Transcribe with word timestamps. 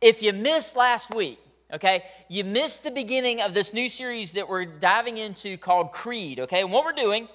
If 0.00 0.22
you 0.22 0.32
missed 0.32 0.76
last 0.76 1.12
week, 1.12 1.40
okay, 1.74 2.04
you 2.28 2.44
missed 2.44 2.84
the 2.84 2.90
beginning 2.90 3.40
of 3.40 3.52
this 3.52 3.74
new 3.74 3.88
series 3.88 4.32
that 4.32 4.48
we're 4.48 4.64
diving 4.64 5.18
into 5.18 5.56
called 5.56 5.90
Creed, 5.90 6.38
okay? 6.40 6.60
And 6.60 6.70
what 6.70 6.84
we're 6.84 6.92
doing 6.92 7.28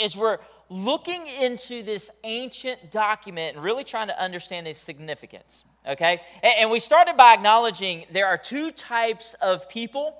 is 0.00 0.16
we're 0.16 0.38
looking 0.68 1.26
into 1.26 1.82
this 1.82 2.10
ancient 2.22 2.90
document 2.90 3.56
and 3.56 3.64
really 3.64 3.84
trying 3.84 4.08
to 4.08 4.22
understand 4.22 4.68
its 4.68 4.78
significance, 4.78 5.64
okay? 5.88 6.20
And 6.42 6.70
we 6.70 6.78
started 6.78 7.16
by 7.16 7.32
acknowledging 7.32 8.04
there 8.12 8.26
are 8.26 8.36
two 8.36 8.70
types 8.70 9.32
of 9.40 9.66
people. 9.70 10.14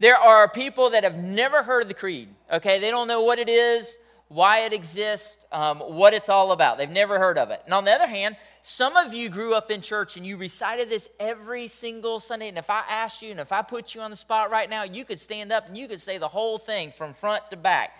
There 0.00 0.16
are 0.16 0.48
people 0.48 0.90
that 0.90 1.04
have 1.04 1.16
never 1.16 1.62
heard 1.62 1.82
of 1.82 1.88
the 1.88 1.94
creed, 1.94 2.28
okay? 2.52 2.80
They 2.80 2.90
don't 2.90 3.06
know 3.06 3.22
what 3.22 3.38
it 3.38 3.48
is, 3.48 3.96
why 4.26 4.60
it 4.60 4.72
exists, 4.72 5.46
um, 5.52 5.78
what 5.78 6.14
it's 6.14 6.28
all 6.28 6.50
about. 6.50 6.78
They've 6.78 6.90
never 6.90 7.20
heard 7.20 7.38
of 7.38 7.50
it. 7.50 7.62
And 7.64 7.72
on 7.72 7.84
the 7.84 7.92
other 7.92 8.08
hand, 8.08 8.36
some 8.66 8.96
of 8.96 9.12
you 9.12 9.28
grew 9.28 9.54
up 9.54 9.70
in 9.70 9.82
church 9.82 10.16
and 10.16 10.24
you 10.24 10.38
recited 10.38 10.88
this 10.88 11.06
every 11.20 11.68
single 11.68 12.18
Sunday. 12.18 12.48
And 12.48 12.56
if 12.56 12.70
I 12.70 12.82
asked 12.88 13.20
you 13.20 13.30
and 13.30 13.38
if 13.38 13.52
I 13.52 13.60
put 13.60 13.94
you 13.94 14.00
on 14.00 14.10
the 14.10 14.16
spot 14.16 14.50
right 14.50 14.70
now, 14.70 14.84
you 14.84 15.04
could 15.04 15.20
stand 15.20 15.52
up 15.52 15.68
and 15.68 15.76
you 15.76 15.86
could 15.86 16.00
say 16.00 16.16
the 16.16 16.28
whole 16.28 16.56
thing 16.56 16.90
from 16.90 17.12
front 17.12 17.50
to 17.50 17.58
back. 17.58 17.94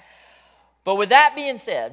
But 0.82 0.94
with 0.94 1.10
that 1.10 1.34
being 1.36 1.58
said, 1.58 1.92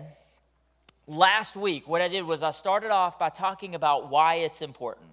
last 1.06 1.58
week, 1.58 1.86
what 1.86 2.02
I 2.02 2.08
did 2.08 2.22
was 2.22 2.44
I 2.44 2.52
started 2.52 2.92
off 2.92 3.20
by 3.20 3.28
talking 3.28 3.76
about 3.76 4.10
why 4.10 4.36
it's 4.36 4.62
important. 4.62 5.10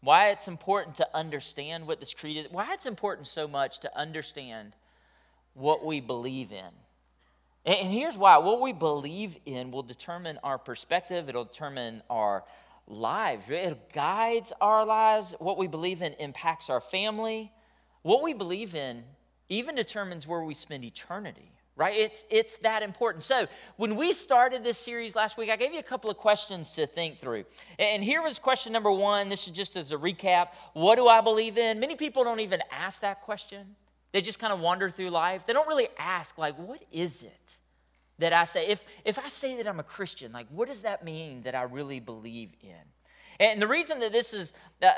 Why 0.00 0.30
it's 0.30 0.48
important 0.48 0.96
to 0.96 1.06
understand 1.14 1.86
what 1.86 2.00
this 2.00 2.12
creed 2.12 2.38
is, 2.38 2.50
why 2.50 2.72
it's 2.72 2.86
important 2.86 3.28
so 3.28 3.46
much 3.46 3.78
to 3.80 3.96
understand 3.96 4.72
what 5.54 5.84
we 5.84 6.00
believe 6.00 6.50
in. 6.50 6.72
And 7.64 7.88
here's 7.88 8.18
why 8.18 8.38
what 8.38 8.60
we 8.60 8.72
believe 8.72 9.36
in 9.46 9.70
will 9.70 9.84
determine 9.84 10.40
our 10.42 10.58
perspective, 10.58 11.28
it'll 11.28 11.44
determine 11.44 12.02
our 12.10 12.42
lives. 12.90 13.48
It 13.48 13.92
guides 13.92 14.52
our 14.60 14.84
lives. 14.84 15.34
What 15.38 15.56
we 15.56 15.66
believe 15.66 16.02
in 16.02 16.14
impacts 16.14 16.68
our 16.68 16.80
family. 16.80 17.52
What 18.02 18.22
we 18.22 18.34
believe 18.34 18.74
in 18.74 19.04
even 19.48 19.74
determines 19.74 20.26
where 20.26 20.42
we 20.42 20.54
spend 20.54 20.84
eternity, 20.84 21.52
right? 21.76 21.94
It's, 21.94 22.24
it's 22.30 22.56
that 22.58 22.82
important. 22.82 23.24
So, 23.24 23.46
when 23.76 23.96
we 23.96 24.12
started 24.12 24.62
this 24.64 24.78
series 24.78 25.16
last 25.16 25.36
week, 25.36 25.50
I 25.50 25.56
gave 25.56 25.72
you 25.72 25.80
a 25.80 25.84
couple 25.84 26.08
of 26.08 26.16
questions 26.16 26.72
to 26.74 26.86
think 26.86 27.18
through. 27.18 27.44
And 27.78 28.02
here 28.02 28.22
was 28.22 28.38
question 28.38 28.72
number 28.72 28.92
one. 28.92 29.28
This 29.28 29.46
is 29.46 29.52
just 29.52 29.76
as 29.76 29.92
a 29.92 29.96
recap 29.96 30.48
What 30.72 30.96
do 30.96 31.08
I 31.08 31.20
believe 31.20 31.58
in? 31.58 31.80
Many 31.80 31.96
people 31.96 32.24
don't 32.24 32.40
even 32.40 32.62
ask 32.70 33.00
that 33.00 33.22
question, 33.22 33.76
they 34.12 34.20
just 34.20 34.38
kind 34.38 34.52
of 34.52 34.60
wander 34.60 34.88
through 34.88 35.10
life. 35.10 35.46
They 35.46 35.52
don't 35.52 35.68
really 35.68 35.88
ask, 35.98 36.38
like, 36.38 36.58
what 36.58 36.82
is 36.90 37.22
it? 37.22 37.58
That 38.20 38.32
I 38.32 38.44
say, 38.44 38.68
if, 38.68 38.84
if 39.04 39.18
I 39.18 39.28
say 39.28 39.56
that 39.56 39.66
I'm 39.66 39.80
a 39.80 39.84
Christian, 39.84 40.32
like 40.32 40.46
what 40.50 40.68
does 40.68 40.82
that 40.82 41.04
mean 41.04 41.42
that 41.42 41.54
I 41.54 41.62
really 41.62 42.00
believe 42.00 42.50
in? 42.62 42.76
And 43.40 43.60
the 43.60 43.66
reason 43.66 44.00
that 44.00 44.12
this 44.12 44.34
is 44.34 44.52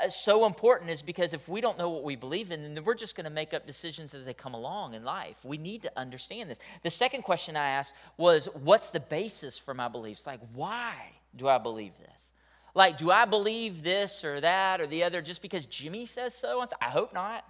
so 0.09 0.45
important 0.45 0.89
is 0.89 1.01
because 1.01 1.33
if 1.33 1.47
we 1.47 1.61
don't 1.61 1.77
know 1.77 1.89
what 1.89 2.03
we 2.03 2.17
believe 2.17 2.51
in, 2.51 2.73
then 2.75 2.83
we're 2.83 2.93
just 2.93 3.15
going 3.15 3.23
to 3.23 3.29
make 3.29 3.53
up 3.53 3.65
decisions 3.65 4.13
as 4.13 4.25
they 4.25 4.33
come 4.33 4.53
along 4.53 4.95
in 4.95 5.05
life. 5.05 5.37
We 5.45 5.57
need 5.57 5.83
to 5.83 5.91
understand 5.97 6.49
this. 6.49 6.59
The 6.83 6.89
second 6.89 7.21
question 7.21 7.55
I 7.55 7.69
asked 7.69 7.93
was, 8.17 8.49
What's 8.53 8.89
the 8.89 8.99
basis 8.99 9.57
for 9.57 9.73
my 9.73 9.87
beliefs? 9.87 10.27
Like, 10.27 10.41
why 10.53 10.93
do 11.33 11.47
I 11.47 11.57
believe 11.57 11.93
this? 11.97 12.33
Like, 12.75 12.97
do 12.97 13.11
I 13.11 13.23
believe 13.23 13.81
this 13.81 14.25
or 14.25 14.41
that 14.41 14.81
or 14.81 14.87
the 14.87 15.03
other 15.03 15.21
just 15.21 15.41
because 15.41 15.65
Jimmy 15.65 16.05
says 16.05 16.33
so? 16.33 16.65
I 16.81 16.89
hope 16.89 17.13
not. 17.13 17.45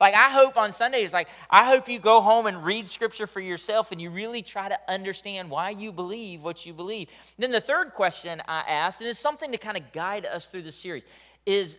Like, 0.00 0.14
I 0.14 0.30
hope 0.30 0.56
on 0.56 0.70
Sundays, 0.70 1.12
like, 1.12 1.28
I 1.50 1.64
hope 1.64 1.88
you 1.88 1.98
go 1.98 2.20
home 2.20 2.46
and 2.46 2.64
read 2.64 2.88
scripture 2.88 3.26
for 3.26 3.40
yourself 3.40 3.90
and 3.90 4.00
you 4.00 4.10
really 4.10 4.42
try 4.42 4.68
to 4.68 4.78
understand 4.86 5.50
why 5.50 5.70
you 5.70 5.90
believe 5.90 6.44
what 6.44 6.64
you 6.64 6.72
believe. 6.72 7.08
Then 7.36 7.50
the 7.50 7.60
third 7.60 7.92
question 7.92 8.40
I 8.46 8.60
asked, 8.68 9.00
and 9.00 9.10
it's 9.10 9.18
something 9.18 9.50
to 9.50 9.58
kind 9.58 9.76
of 9.76 9.90
guide 9.92 10.24
us 10.24 10.46
through 10.46 10.62
the 10.62 10.72
series, 10.72 11.04
is 11.46 11.78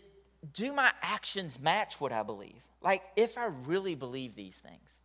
do 0.53 0.73
my 0.73 0.91
actions 1.01 1.59
match 1.61 2.01
what 2.01 2.11
I 2.11 2.23
believe? 2.23 2.61
Like, 2.81 3.03
if 3.15 3.37
I 3.37 3.45
really 3.65 3.95
believe 3.95 4.35
these 4.35 4.55
things, 4.55 4.99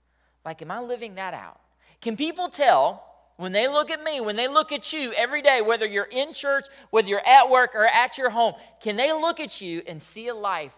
like, 0.44 0.60
am 0.60 0.72
I 0.72 0.80
living 0.80 1.14
that 1.14 1.34
out? 1.34 1.60
Can 2.00 2.16
people 2.16 2.48
tell 2.48 3.04
when 3.36 3.52
they 3.52 3.68
look 3.68 3.90
at 3.90 4.02
me, 4.02 4.20
when 4.20 4.36
they 4.36 4.48
look 4.48 4.72
at 4.72 4.92
you 4.92 5.12
every 5.12 5.42
day, 5.42 5.60
whether 5.60 5.86
you're 5.86 6.08
in 6.10 6.32
church, 6.32 6.66
whether 6.90 7.08
you're 7.08 7.26
at 7.26 7.48
work 7.48 7.74
or 7.74 7.86
at 7.86 8.18
your 8.18 8.30
home, 8.30 8.54
can 8.80 8.96
they 8.96 9.12
look 9.12 9.40
at 9.40 9.60
you 9.60 9.82
and 9.86 10.02
see 10.02 10.28
a 10.28 10.34
life 10.34 10.76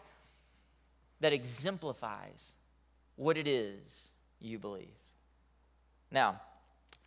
that 1.21 1.33
exemplifies 1.33 2.53
what 3.17 3.37
it 3.37 3.49
is 3.49 4.11
you 4.41 4.59
believe. 4.59 4.95
Now, 6.11 6.41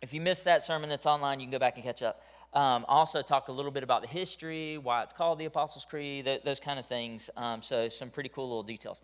if 0.02 0.14
you 0.14 0.20
missed 0.20 0.44
that 0.44 0.62
sermon 0.62 0.88
that's 0.88 1.06
online, 1.06 1.40
you 1.40 1.46
can 1.46 1.52
go 1.52 1.58
back 1.58 1.76
and 1.76 1.84
catch 1.84 2.02
up. 2.02 2.22
Um, 2.52 2.84
also, 2.88 3.22
talk 3.22 3.48
a 3.48 3.52
little 3.52 3.70
bit 3.70 3.82
about 3.82 4.02
the 4.02 4.08
history, 4.08 4.78
why 4.78 5.02
it's 5.02 5.12
called 5.12 5.38
the 5.38 5.44
Apostles' 5.44 5.84
Creed, 5.84 6.24
th- 6.24 6.42
those 6.42 6.58
kind 6.58 6.78
of 6.78 6.86
things. 6.86 7.30
Um, 7.36 7.62
so, 7.62 7.88
some 7.88 8.10
pretty 8.10 8.28
cool 8.28 8.48
little 8.48 8.62
details. 8.62 9.02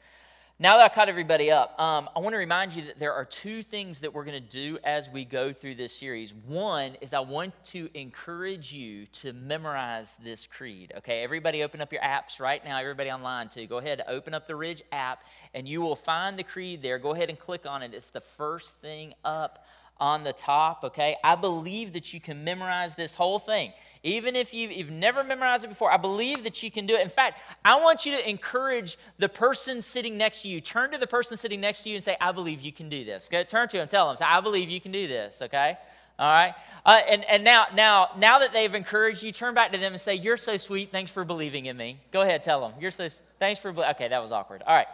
Now 0.59 0.79
that 0.79 0.91
I 0.91 0.95
caught 0.95 1.11
everybody 1.11 1.51
up, 1.51 1.79
um, 1.79 2.09
I 2.17 2.21
want 2.21 2.33
to 2.33 2.39
remind 2.39 2.75
you 2.75 2.87
that 2.87 2.99
there 2.99 3.13
are 3.13 3.27
two 3.27 3.63
things 3.63 4.01
that 4.01 4.15
we're 4.15 4.25
going 4.25 4.43
to 4.43 4.49
do 4.49 4.79
as 4.85 5.07
we 5.07 5.27
go 5.27 5.53
through 5.53 5.75
this 5.75 5.93
series. 5.93 6.33
One 6.33 6.97
is 7.03 7.13
I 7.13 7.21
want 7.21 7.53
to 7.65 7.91
encourage 7.93 8.73
you 8.73 9.05
to 9.05 9.35
memorize 9.35 10.17
this 10.25 10.47
creed. 10.47 10.95
Okay, 10.97 11.23
everybody 11.23 11.63
open 11.63 11.83
up 11.83 11.93
your 11.93 12.01
apps 12.01 12.41
right 12.41 12.65
now, 12.65 12.81
everybody 12.81 13.11
online 13.11 13.51
too. 13.51 13.67
Go 13.67 13.77
ahead, 13.77 14.03
open 14.09 14.33
up 14.33 14.47
the 14.47 14.57
Ridge 14.57 14.83
app, 14.93 15.25
and 15.53 15.69
you 15.69 15.83
will 15.83 15.95
find 15.95 16.39
the 16.39 16.43
creed 16.43 16.81
there. 16.81 16.99
Go 16.99 17.13
ahead 17.13 17.29
and 17.29 17.39
click 17.39 17.67
on 17.67 17.83
it. 17.83 17.93
It's 17.93 18.09
the 18.09 18.23
first 18.23 18.77
thing 18.77 19.13
up 19.27 19.67
on 19.99 20.25
the 20.25 20.33
top, 20.33 20.85
okay? 20.85 21.17
I 21.25 21.35
believe 21.35 21.95
that 21.95 22.13
you 22.13 22.21
can 22.21 22.45
memorize 22.45 22.95
this 22.95 23.15
whole 23.15 23.39
thing. 23.39 23.73
Even 24.03 24.37
if 24.37 24.53
you've, 24.55 24.91
never 24.91 25.25
memorized 25.25 25.65
it 25.65 25.69
before, 25.69 25.91
I 25.91 25.97
believe 25.97 26.45
that 26.45 26.63
you 26.63 26.71
can 26.71 26.87
do 26.87 26.95
it. 26.95 27.01
In 27.01 27.09
fact, 27.09 27.41
I 27.65 27.81
want 27.81 28.07
you 28.07 28.13
to 28.13 28.29
encourage 28.29 28.99
the 29.19 29.29
person 29.29 29.83
sitting 29.83 30.17
next 30.17 30.43
to 30.43 30.49
you. 30.49 30.61
Turn 30.61 30.93
to 30.93 30.99
the 30.99 31.07
person 31.07 31.37
sitting 31.37 31.61
next 31.61 31.83
to 31.83 31.89
you 31.89 31.97
and 31.97 32.05
say, 32.05 32.17
I 32.21 32.33
believe 32.33 32.61
you 32.61 32.73
can 32.73 32.89
do 32.89 33.05
this. 33.05 33.29
Okay? 33.29 33.43
Turn 33.45 33.69
to 33.69 33.79
him, 33.79 33.89
tell 33.89 34.11
him, 34.11 34.17
I 34.21 34.41
believe 34.41 34.71
you 34.71 34.81
can 34.81 34.93
do 34.93 35.09
this, 35.09 35.41
okay? 35.43 35.77
All 36.19 36.31
right? 36.31 36.55
Uh, 36.85 37.01
and 37.09 37.25
and 37.25 37.45
now, 37.45 37.67
now, 37.75 38.11
now 38.17 38.39
that 38.39 38.53
they've 38.53 38.75
encouraged 38.75 39.23
you, 39.23 39.33
turn 39.33 39.55
back 39.55 39.73
to 39.73 39.79
them 39.79 39.93
and 39.93 40.01
say, 40.01 40.15
You're 40.15 40.39
so 40.39 40.57
sweet. 40.57 40.91
Thanks 40.91 41.11
for 41.11 41.25
believing 41.25 41.67
in 41.67 41.77
me. 41.77 41.99
Go 42.11 42.23
ahead, 42.23 42.43
tell 42.43 42.61
them. 42.61 42.73
You're 42.81 42.91
so, 42.91 43.09
thanks 43.39 43.61
for, 43.61 43.71
okay, 43.71 44.09
that 44.09 44.23
was 44.23 44.33
awkward. 44.33 44.63
All 44.67 44.75
right. 44.75 44.87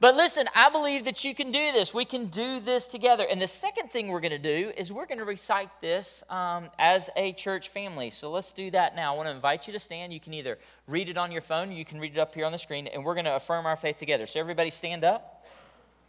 But 0.00 0.14
listen, 0.14 0.46
I 0.54 0.70
believe 0.70 1.06
that 1.06 1.24
you 1.24 1.34
can 1.34 1.50
do 1.50 1.72
this. 1.72 1.92
We 1.92 2.04
can 2.04 2.26
do 2.26 2.60
this 2.60 2.86
together. 2.86 3.26
And 3.28 3.42
the 3.42 3.48
second 3.48 3.90
thing 3.90 4.08
we're 4.08 4.20
going 4.20 4.30
to 4.30 4.38
do 4.38 4.72
is 4.76 4.92
we're 4.92 5.06
going 5.06 5.18
to 5.18 5.24
recite 5.24 5.70
this 5.80 6.22
um, 6.30 6.70
as 6.78 7.10
a 7.16 7.32
church 7.32 7.68
family. 7.68 8.10
So 8.10 8.30
let's 8.30 8.52
do 8.52 8.70
that 8.70 8.94
now. 8.94 9.12
I 9.12 9.16
want 9.16 9.26
to 9.26 9.34
invite 9.34 9.66
you 9.66 9.72
to 9.72 9.80
stand. 9.80 10.12
You 10.12 10.20
can 10.20 10.34
either 10.34 10.56
read 10.86 11.08
it 11.08 11.18
on 11.18 11.32
your 11.32 11.40
phone, 11.40 11.72
you 11.72 11.84
can 11.84 11.98
read 11.98 12.12
it 12.12 12.18
up 12.18 12.32
here 12.32 12.46
on 12.46 12.52
the 12.52 12.58
screen, 12.58 12.86
and 12.86 13.04
we're 13.04 13.14
going 13.14 13.24
to 13.24 13.34
affirm 13.34 13.66
our 13.66 13.74
faith 13.74 13.96
together. 13.96 14.24
So 14.26 14.38
everybody 14.38 14.70
stand 14.70 15.02
up, 15.02 15.44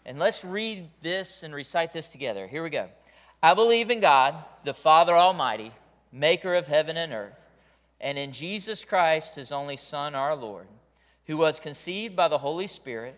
and 0.05 0.19
let's 0.19 0.45
read 0.45 0.87
this 1.01 1.41
and 1.41 1.55
recite 1.55 1.91
this 1.91 2.09
together. 2.09 2.45
Here 2.45 2.61
we 2.61 2.69
go. 2.69 2.89
I 3.41 3.55
believe 3.55 3.89
in 3.89 4.01
God, 4.01 4.35
the 4.65 4.73
Father 4.73 5.15
Almighty, 5.17 5.71
maker 6.11 6.53
of 6.53 6.67
heaven 6.67 6.95
and 6.95 7.11
earth, 7.11 7.43
and 7.99 8.19
in 8.19 8.33
Jesus 8.33 8.85
Christ, 8.85 9.35
his 9.35 9.51
only 9.51 9.77
Son, 9.77 10.13
our 10.13 10.35
Lord, 10.35 10.67
who 11.25 11.37
was 11.37 11.59
conceived 11.59 12.15
by 12.15 12.27
the 12.27 12.37
Holy 12.37 12.67
Spirit 12.67 13.17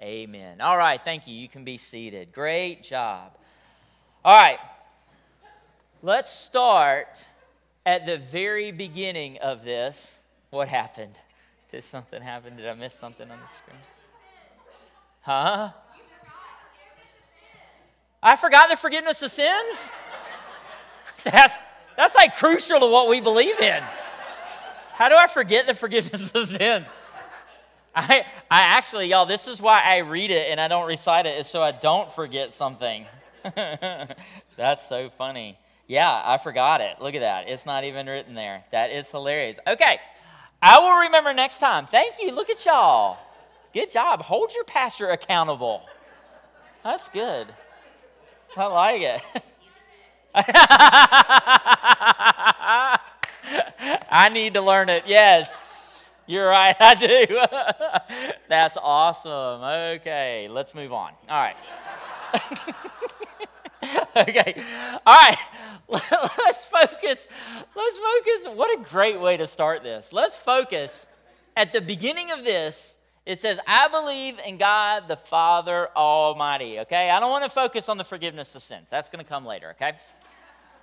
Amen. 0.00 0.60
All 0.60 0.76
right, 0.76 1.00
thank 1.00 1.26
you. 1.26 1.34
You 1.34 1.48
can 1.48 1.64
be 1.64 1.76
seated. 1.76 2.32
Great 2.32 2.84
job. 2.84 3.32
All 4.24 4.40
right, 4.40 4.58
let's 6.02 6.30
start 6.30 7.26
at 7.84 8.06
the 8.06 8.18
very 8.18 8.70
beginning 8.70 9.38
of 9.38 9.64
this. 9.64 10.20
What 10.50 10.68
happened? 10.68 11.18
Did 11.72 11.82
something 11.84 12.22
happen? 12.22 12.56
Did 12.56 12.66
I 12.66 12.74
miss 12.74 12.94
something 12.94 13.28
on 13.30 13.38
the 13.38 13.46
screen? 13.46 13.82
Huh? 15.22 15.70
I 18.22 18.36
forgot 18.36 18.70
the 18.70 18.76
forgiveness 18.76 19.20
of 19.22 19.30
sins? 19.30 19.92
That's, 21.24 21.56
that's 21.96 22.14
like 22.14 22.36
crucial 22.36 22.78
to 22.78 22.86
what 22.86 23.08
we 23.08 23.20
believe 23.20 23.58
in. 23.58 23.82
How 24.92 25.08
do 25.08 25.16
I 25.16 25.26
forget 25.26 25.66
the 25.66 25.74
forgiveness 25.74 26.30
of 26.32 26.46
sins? 26.46 26.86
I, 27.98 28.24
I 28.50 28.60
actually, 28.76 29.08
y'all, 29.08 29.26
this 29.26 29.48
is 29.48 29.60
why 29.60 29.82
I 29.84 29.98
read 29.98 30.30
it 30.30 30.50
and 30.50 30.60
I 30.60 30.68
don't 30.68 30.86
recite 30.86 31.26
it, 31.26 31.38
is 31.38 31.48
so 31.48 31.62
I 31.62 31.72
don't 31.72 32.10
forget 32.10 32.52
something. 32.52 33.06
That's 34.56 34.86
so 34.86 35.10
funny. 35.18 35.58
Yeah, 35.88 36.22
I 36.24 36.36
forgot 36.36 36.80
it. 36.80 37.00
Look 37.00 37.14
at 37.14 37.20
that. 37.20 37.48
It's 37.48 37.66
not 37.66 37.84
even 37.84 38.06
written 38.06 38.34
there. 38.34 38.62
That 38.70 38.90
is 38.90 39.10
hilarious. 39.10 39.58
Okay, 39.66 39.98
I 40.62 40.78
will 40.78 41.06
remember 41.06 41.32
next 41.32 41.58
time. 41.58 41.86
Thank 41.86 42.14
you. 42.20 42.34
Look 42.34 42.50
at 42.50 42.64
y'all. 42.64 43.18
Good 43.74 43.90
job. 43.90 44.22
Hold 44.22 44.54
your 44.54 44.64
pastor 44.64 45.10
accountable. 45.10 45.82
That's 46.84 47.08
good. 47.08 47.48
I 48.56 48.66
like 48.66 49.02
it. 49.02 49.22
I 54.10 54.30
need 54.32 54.54
to 54.54 54.60
learn 54.60 54.88
it. 54.88 55.04
Yes, 55.06 55.77
you're 56.28 56.48
right. 56.48 56.76
I 56.80 56.94
do. 56.94 58.36
That's 58.48 58.76
awesome. 58.80 59.62
Okay, 59.96 60.46
let's 60.48 60.74
move 60.74 60.92
on. 60.92 61.12
All 61.28 61.40
right. 61.40 61.56
okay. 64.16 64.54
All 65.06 65.14
right. 65.14 65.36
Let's 65.88 66.66
focus. 66.66 67.28
Let's 67.74 67.98
focus. 67.98 68.54
What 68.54 68.78
a 68.78 68.84
great 68.84 69.18
way 69.18 69.38
to 69.38 69.46
start 69.46 69.82
this. 69.82 70.12
Let's 70.12 70.36
focus 70.36 71.06
at 71.56 71.72
the 71.72 71.80
beginning 71.80 72.30
of 72.30 72.44
this. 72.44 72.96
It 73.24 73.38
says, 73.38 73.58
I 73.66 73.88
believe 73.88 74.38
in 74.46 74.58
God 74.58 75.08
the 75.08 75.16
Father 75.16 75.88
Almighty. 75.96 76.80
Okay. 76.80 77.08
I 77.08 77.18
don't 77.20 77.30
want 77.30 77.44
to 77.44 77.50
focus 77.50 77.88
on 77.88 77.96
the 77.96 78.04
forgiveness 78.04 78.54
of 78.54 78.62
sins. 78.62 78.88
That's 78.90 79.08
going 79.08 79.24
to 79.24 79.28
come 79.28 79.46
later. 79.46 79.70
Okay. 79.70 79.94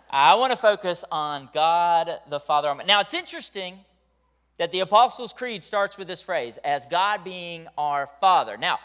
I 0.09 0.33
want 0.35 0.53
to 0.53 0.57
focus 0.57 1.05
on 1.11 1.49
God 1.53 2.09
the 2.27 2.39
Father 2.39 2.69
Almighty. 2.69 2.87
Now, 2.87 3.01
it's 3.01 3.13
interesting 3.13 3.77
that 4.57 4.71
the 4.71 4.79
Apostles' 4.79 5.33
Creed 5.33 5.63
starts 5.63 5.97
with 5.97 6.07
this 6.07 6.21
phrase, 6.21 6.57
as 6.63 6.85
God 6.85 7.23
being 7.23 7.67
our 7.77 8.07
Father. 8.21 8.57
Now, 8.57 8.79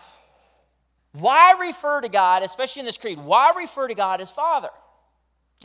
why 1.12 1.56
refer 1.60 2.00
to 2.00 2.08
God, 2.08 2.42
especially 2.42 2.80
in 2.80 2.86
this 2.86 2.96
creed, 2.96 3.18
why 3.18 3.52
refer 3.56 3.88
to 3.88 3.94
God 3.94 4.20
as 4.20 4.30
Father? 4.30 4.70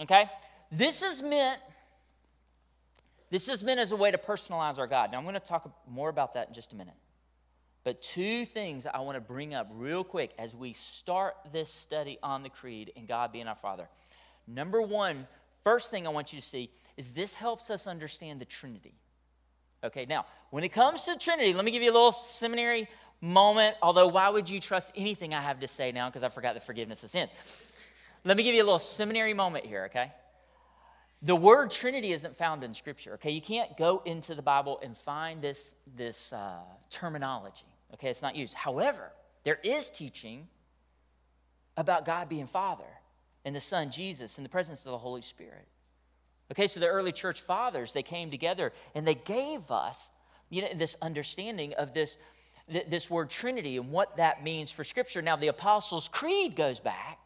Okay? 0.02 0.30
This 0.72 1.02
is 1.02 1.22
meant 1.22 1.60
this 3.31 3.50
is 3.50 3.63
meant 3.63 3.80
as 3.80 3.92
a 3.92 3.96
way 3.96 4.12
to 4.12 4.18
personalize 4.18 4.78
our 4.78 4.88
God. 4.88 5.12
Now 5.12 5.18
I'm 5.18 5.24
going 5.24 5.34
to 5.34 5.40
talk 5.40 5.69
more 5.90 6.10
about 6.10 6.36
that 6.36 6.48
in 6.50 6.54
just 6.54 6.74
a 6.74 6.75
minute. 6.75 6.94
But 7.84 8.01
two 8.01 8.46
things 8.46 8.86
I 8.86 9.00
want 9.01 9.16
to 9.16 9.22
bring 9.22 9.54
up 9.54 9.68
real 9.74 10.04
quick 10.04 10.31
as 10.40 10.56
we 10.56 10.74
start 10.74 11.36
this 11.51 11.69
study 11.72 12.18
on 12.24 12.44
the 12.44 12.50
creed 12.50 12.92
and 12.96 13.08
God 13.08 13.31
being 13.31 13.48
our 13.48 13.56
Father. 13.56 13.90
Number 14.48 14.81
one, 14.81 15.28
first 15.63 15.92
thing 15.92 16.08
I 16.08 16.12
want 16.12 16.34
you 16.34 16.40
to 16.40 16.46
see 16.46 16.69
is 16.98 17.10
this 17.10 17.34
helps 17.36 17.69
us 17.69 17.88
understand 17.88 18.40
the 18.40 18.46
Trinity. 18.46 18.94
Okay, 19.86 20.06
now, 20.06 20.26
when 20.50 20.64
it 20.64 20.70
comes 20.70 21.04
to 21.04 21.18
Trinity, 21.18 21.54
let 21.54 21.64
me 21.64 21.72
give 21.72 21.84
you 21.84 21.92
a 21.92 21.94
little 21.94 22.12
seminary 22.12 22.88
moment. 23.22 23.76
Although, 23.82 24.08
why 24.08 24.30
would 24.30 24.50
you 24.50 24.60
trust 24.60 24.92
anything 24.96 25.34
I 25.34 25.42
have 25.42 25.60
to 25.60 25.68
say 25.68 25.92
now? 25.92 26.10
Because 26.10 26.24
I 26.24 26.30
forgot 26.30 26.56
the 26.56 26.60
forgiveness 26.60 27.04
of 27.04 27.10
sins. 27.12 27.32
Let 28.24 28.36
me 28.38 28.44
give 28.44 28.56
you 28.56 28.64
a 28.64 28.66
little 28.66 28.80
seminary 28.80 29.34
moment 29.34 29.66
here, 29.66 29.86
okay? 29.86 30.12
The 31.22 31.36
word 31.36 31.72
Trinity 31.72 32.12
isn't 32.12 32.36
found 32.36 32.64
in 32.64 32.74
Scripture, 32.74 33.14
okay? 33.14 33.32
You 33.32 33.42
can't 33.42 33.78
go 33.78 34.02
into 34.06 34.36
the 34.36 34.42
Bible 34.42 34.80
and 34.84 34.98
find 34.98 35.42
this, 35.42 35.76
this 35.96 36.34
uh, 36.34 36.60
terminology, 36.90 37.66
okay? 37.94 38.10
It's 38.10 38.22
not 38.22 38.36
used. 38.36 38.54
However, 38.54 39.12
there 39.44 39.60
is 39.64 39.90
teaching 39.90 40.48
about 41.78 42.06
God 42.06 42.28
being 42.30 42.48
Father 42.48 42.84
and 43.44 43.56
the 43.56 43.62
Son, 43.62 43.92
Jesus, 43.92 44.38
in 44.38 44.44
the 44.44 44.50
presence 44.50 44.86
of 44.86 44.92
the 44.92 44.98
Holy 44.98 45.22
Spirit. 45.22 45.68
Okay, 46.51 46.68
so 46.68 46.80
the 46.80 46.88
early 46.88 47.12
church 47.12 47.42
fathers, 47.42 47.94
they 47.94 48.03
came 48.03 48.30
together 48.30 48.71
and 48.94 49.06
they 49.06 49.15
gave 49.15 49.71
us 49.71 50.12
you 50.50 50.62
know, 50.62 50.68
this 50.75 50.95
understanding 51.01 51.74
of 51.74 51.94
this 51.94 52.18
th- 52.71 52.86
this 52.88 53.09
word 53.09 53.30
Trinity 53.30 53.77
and 53.77 53.92
what 53.92 54.18
that 54.18 54.44
means 54.44 54.71
for 54.71 54.83
Scripture. 54.83 55.21
Now, 55.21 55.36
the 55.36 55.47
Apostles' 55.47 56.07
Creed 56.07 56.56
goes 56.56 56.80
back 56.80 57.19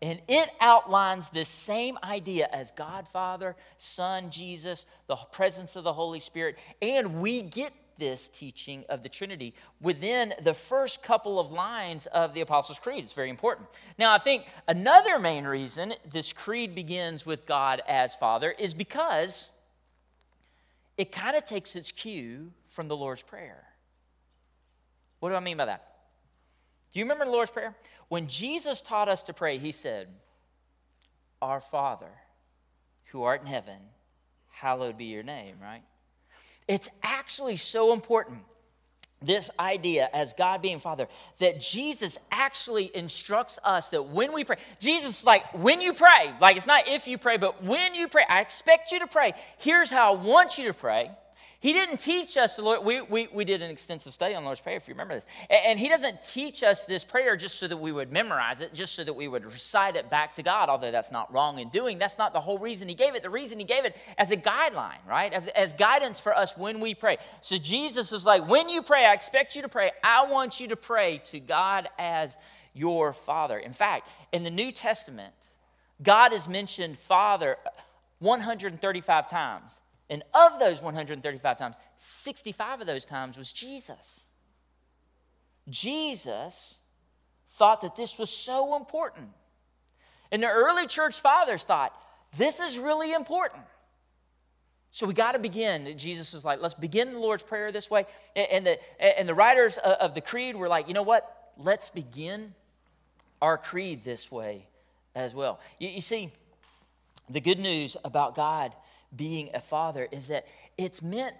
and 0.00 0.20
it 0.28 0.48
outlines 0.60 1.28
this 1.30 1.48
same 1.48 1.98
idea 2.04 2.48
as 2.52 2.70
God 2.72 3.08
Father, 3.08 3.56
Son, 3.78 4.30
Jesus, 4.30 4.86
the 5.06 5.16
presence 5.16 5.74
of 5.74 5.84
the 5.84 5.92
Holy 5.92 6.20
Spirit, 6.20 6.56
and 6.80 7.20
we 7.20 7.42
get 7.42 7.72
this 7.98 8.28
teaching 8.28 8.84
of 8.88 9.02
the 9.02 9.08
Trinity 9.08 9.54
within 9.80 10.34
the 10.42 10.54
first 10.54 11.02
couple 11.02 11.38
of 11.38 11.50
lines 11.50 12.06
of 12.06 12.34
the 12.34 12.40
Apostles' 12.40 12.78
Creed. 12.78 13.04
It's 13.04 13.12
very 13.12 13.30
important. 13.30 13.68
Now, 13.98 14.12
I 14.12 14.18
think 14.18 14.46
another 14.66 15.18
main 15.18 15.44
reason 15.44 15.94
this 16.10 16.32
creed 16.32 16.74
begins 16.74 17.26
with 17.26 17.46
God 17.46 17.82
as 17.86 18.14
Father 18.14 18.54
is 18.58 18.74
because 18.74 19.50
it 20.96 21.12
kind 21.12 21.36
of 21.36 21.44
takes 21.44 21.76
its 21.76 21.92
cue 21.92 22.52
from 22.66 22.88
the 22.88 22.96
Lord's 22.96 23.22
Prayer. 23.22 23.64
What 25.20 25.30
do 25.30 25.34
I 25.34 25.40
mean 25.40 25.56
by 25.56 25.66
that? 25.66 25.84
Do 26.92 26.98
you 26.98 27.04
remember 27.04 27.24
the 27.24 27.30
Lord's 27.30 27.50
Prayer? 27.50 27.74
When 28.08 28.28
Jesus 28.28 28.80
taught 28.80 29.08
us 29.08 29.22
to 29.24 29.32
pray, 29.32 29.58
he 29.58 29.72
said, 29.72 30.08
Our 31.42 31.60
Father, 31.60 32.10
who 33.06 33.22
art 33.22 33.42
in 33.42 33.46
heaven, 33.46 33.78
hallowed 34.50 34.96
be 34.96 35.06
your 35.06 35.22
name, 35.22 35.56
right? 35.62 35.82
It's 36.68 36.90
actually 37.02 37.56
so 37.56 37.92
important, 37.92 38.38
this 39.20 39.50
idea 39.58 40.08
as 40.12 40.32
God 40.34 40.62
being 40.62 40.78
Father, 40.78 41.08
that 41.38 41.60
Jesus 41.60 42.18
actually 42.30 42.94
instructs 42.94 43.58
us 43.64 43.88
that 43.88 44.04
when 44.04 44.32
we 44.32 44.44
pray, 44.44 44.58
Jesus, 44.78 45.24
like, 45.24 45.42
when 45.54 45.80
you 45.80 45.92
pray, 45.92 46.32
like, 46.40 46.56
it's 46.56 46.66
not 46.66 46.86
if 46.86 47.08
you 47.08 47.18
pray, 47.18 47.36
but 47.36 47.64
when 47.64 47.94
you 47.94 48.06
pray, 48.06 48.24
I 48.28 48.40
expect 48.40 48.92
you 48.92 49.00
to 49.00 49.08
pray. 49.08 49.32
Here's 49.58 49.90
how 49.90 50.14
I 50.14 50.16
want 50.16 50.58
you 50.58 50.66
to 50.68 50.74
pray. 50.74 51.10
He 51.60 51.72
didn't 51.72 51.96
teach 51.96 52.36
us 52.36 52.54
the 52.54 52.62
Lord. 52.62 52.84
We, 52.84 53.00
we, 53.00 53.28
we 53.32 53.44
did 53.44 53.62
an 53.62 53.70
extensive 53.70 54.14
study 54.14 54.36
on 54.36 54.44
Lord's 54.44 54.60
Prayer, 54.60 54.76
if 54.76 54.86
you 54.86 54.94
remember 54.94 55.14
this. 55.14 55.26
And, 55.50 55.60
and 55.66 55.78
He 55.78 55.88
doesn't 55.88 56.22
teach 56.22 56.62
us 56.62 56.86
this 56.86 57.02
prayer 57.02 57.36
just 57.36 57.58
so 57.58 57.66
that 57.66 57.76
we 57.76 57.90
would 57.90 58.12
memorize 58.12 58.60
it, 58.60 58.72
just 58.72 58.94
so 58.94 59.02
that 59.02 59.14
we 59.14 59.26
would 59.26 59.44
recite 59.44 59.96
it 59.96 60.08
back 60.08 60.34
to 60.34 60.44
God, 60.44 60.68
although 60.68 60.92
that's 60.92 61.10
not 61.10 61.32
wrong 61.32 61.58
in 61.58 61.68
doing. 61.70 61.98
That's 61.98 62.16
not 62.16 62.32
the 62.32 62.40
whole 62.40 62.58
reason 62.58 62.88
He 62.88 62.94
gave 62.94 63.16
it. 63.16 63.24
The 63.24 63.30
reason 63.30 63.58
He 63.58 63.64
gave 63.64 63.84
it 63.84 63.96
as 64.18 64.30
a 64.30 64.36
guideline, 64.36 65.04
right? 65.08 65.32
As, 65.32 65.48
as 65.48 65.72
guidance 65.72 66.20
for 66.20 66.36
us 66.36 66.56
when 66.56 66.78
we 66.78 66.94
pray. 66.94 67.16
So 67.40 67.58
Jesus 67.58 68.12
is 68.12 68.24
like, 68.24 68.48
when 68.48 68.68
you 68.68 68.80
pray, 68.80 69.04
I 69.04 69.12
expect 69.12 69.56
you 69.56 69.62
to 69.62 69.68
pray. 69.68 69.90
I 70.04 70.30
want 70.30 70.60
you 70.60 70.68
to 70.68 70.76
pray 70.76 71.20
to 71.26 71.40
God 71.40 71.88
as 71.98 72.36
your 72.72 73.12
Father. 73.12 73.58
In 73.58 73.72
fact, 73.72 74.08
in 74.30 74.44
the 74.44 74.50
New 74.50 74.70
Testament, 74.70 75.34
God 76.00 76.32
is 76.32 76.46
mentioned 76.46 76.98
Father 76.98 77.56
135 78.20 79.28
times. 79.28 79.80
And 80.10 80.22
of 80.34 80.58
those 80.58 80.80
135 80.80 81.58
times, 81.58 81.76
65 81.98 82.80
of 82.80 82.86
those 82.86 83.04
times 83.04 83.36
was 83.36 83.52
Jesus. 83.52 84.24
Jesus 85.68 86.78
thought 87.50 87.82
that 87.82 87.96
this 87.96 88.18
was 88.18 88.30
so 88.30 88.76
important. 88.76 89.28
And 90.30 90.42
the 90.42 90.48
early 90.48 90.86
church 90.86 91.20
fathers 91.20 91.64
thought, 91.64 91.92
this 92.36 92.60
is 92.60 92.78
really 92.78 93.12
important. 93.12 93.62
So 94.90 95.06
we 95.06 95.14
got 95.14 95.32
to 95.32 95.38
begin. 95.38 95.96
Jesus 95.98 96.32
was 96.32 96.44
like, 96.44 96.60
let's 96.60 96.74
begin 96.74 97.12
the 97.12 97.18
Lord's 97.18 97.42
Prayer 97.42 97.70
this 97.70 97.90
way. 97.90 98.06
And 98.34 98.66
the, 98.66 98.78
and 99.18 99.28
the 99.28 99.34
writers 99.34 99.76
of 99.78 100.14
the 100.14 100.20
creed 100.20 100.56
were 100.56 100.68
like, 100.68 100.88
you 100.88 100.94
know 100.94 101.02
what? 101.02 101.52
Let's 101.58 101.90
begin 101.90 102.54
our 103.42 103.58
creed 103.58 104.04
this 104.04 104.30
way 104.30 104.66
as 105.14 105.34
well. 105.34 105.60
You, 105.78 105.88
you 105.88 106.00
see, 106.00 106.32
the 107.28 107.40
good 107.40 107.58
news 107.58 107.96
about 108.04 108.34
God 108.34 108.72
being 109.14 109.50
a 109.54 109.60
father 109.60 110.08
is 110.10 110.28
that 110.28 110.46
it's 110.76 111.02
meant 111.02 111.34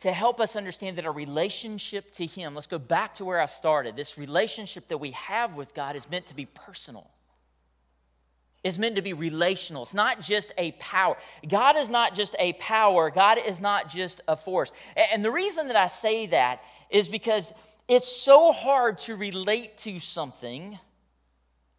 to 0.00 0.12
help 0.12 0.40
us 0.40 0.56
understand 0.56 0.98
that 0.98 1.06
our 1.06 1.12
relationship 1.12 2.10
to 2.12 2.26
Him, 2.26 2.54
let's 2.54 2.66
go 2.66 2.78
back 2.78 3.14
to 3.14 3.24
where 3.24 3.40
I 3.40 3.46
started. 3.46 3.96
This 3.96 4.18
relationship 4.18 4.88
that 4.88 4.98
we 4.98 5.12
have 5.12 5.54
with 5.54 5.74
God 5.74 5.96
is 5.96 6.10
meant 6.10 6.26
to 6.26 6.36
be 6.36 6.46
personal. 6.46 7.10
It's 8.62 8.78
meant 8.78 8.96
to 8.96 9.02
be 9.02 9.12
relational. 9.12 9.84
It's 9.84 9.94
not 9.94 10.20
just 10.20 10.52
a 10.58 10.72
power. 10.72 11.16
God 11.48 11.76
is 11.76 11.88
not 11.88 12.14
just 12.14 12.34
a 12.38 12.52
power. 12.54 13.10
God 13.10 13.38
is 13.38 13.60
not 13.60 13.88
just 13.88 14.20
a 14.26 14.34
force. 14.34 14.72
And 14.96 15.24
the 15.24 15.30
reason 15.30 15.68
that 15.68 15.76
I 15.76 15.86
say 15.86 16.26
that 16.26 16.62
is 16.90 17.08
because 17.08 17.52
it's 17.86 18.10
so 18.10 18.52
hard 18.52 18.98
to 18.98 19.14
relate 19.14 19.78
to 19.78 20.00
something 20.00 20.78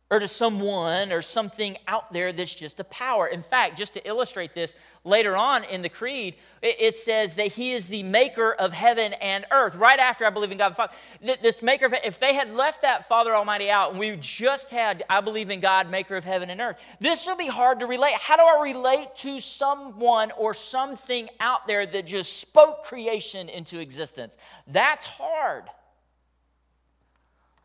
or 0.10 0.20
to 0.20 0.28
someone 0.28 1.12
or 1.12 1.22
something 1.22 1.78
out 1.88 2.14
there 2.14 2.32
that's 2.32 2.56
just 2.56 2.80
a 2.80 2.84
power. 2.86 3.28
In 3.28 3.42
fact, 3.42 3.78
just 3.78 3.94
to 3.96 4.08
illustrate 4.08 4.54
this, 4.54 4.74
later 5.04 5.36
on 5.36 5.66
in 5.66 5.82
the 5.82 5.90
Creed, 5.90 6.36
it 6.62 6.96
says 6.96 7.36
that 7.36 7.48
He 7.48 7.74
is 7.74 7.88
the 7.88 8.04
maker 8.04 8.54
of 8.54 8.72
heaven 8.72 9.14
and 9.14 9.46
earth. 9.52 9.76
Right 9.76 10.00
after 10.00 10.26
I 10.26 10.30
believe 10.30 10.52
in 10.52 10.58
God 10.58 10.70
the 10.70 10.76
Father, 10.76 10.94
this 11.22 11.62
maker 11.62 11.88
of 11.88 11.94
if 12.06 12.20
they 12.20 12.34
had 12.34 12.54
left 12.54 12.84
that 12.84 13.08
Father 13.08 13.36
Almighty 13.36 13.70
out 13.70 13.92
and 13.92 14.00
we 14.00 14.16
just 14.18 14.72
had 14.72 15.04
I 15.10 15.20
believe 15.20 15.50
in 15.50 15.60
God, 15.60 15.92
maker 15.92 16.16
of 16.16 16.24
heaven 16.24 16.50
and 16.50 16.62
earth, 16.62 16.82
this 17.02 17.28
would 17.28 17.38
be 17.38 17.48
hard 17.48 17.82
to 17.82 17.86
relate. 17.86 18.14
How 18.14 18.38
do 18.38 18.44
I 18.44 18.64
relate 18.64 19.16
to 19.18 19.42
someone 19.42 20.32
or 20.38 20.54
something 20.54 21.28
out 21.42 21.68
there 21.68 21.86
that 21.86 22.06
just 22.06 22.40
spoke 22.40 22.84
creation 22.86 23.50
into 23.50 23.80
existence? 23.80 24.38
That's 24.68 25.06
hard. 25.06 25.66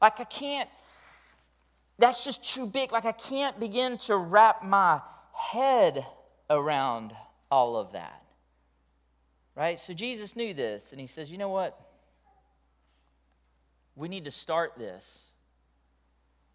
Like 0.00 0.18
I 0.18 0.24
can't 0.24 0.68
that's 1.98 2.24
just 2.24 2.44
too 2.44 2.66
big. 2.66 2.92
Like 2.92 3.04
I 3.04 3.12
can't 3.12 3.58
begin 3.60 3.98
to 3.98 4.16
wrap 4.16 4.64
my 4.64 5.00
head 5.34 6.04
around 6.50 7.12
all 7.50 7.76
of 7.76 7.92
that. 7.92 8.22
Right? 9.54 9.78
So 9.78 9.92
Jesus 9.92 10.34
knew 10.34 10.54
this, 10.54 10.92
and 10.92 11.00
he 11.00 11.06
says, 11.06 11.30
you 11.30 11.38
know 11.38 11.50
what? 11.50 11.78
We 13.94 14.08
need 14.08 14.24
to 14.24 14.30
start 14.30 14.72
this. 14.78 15.24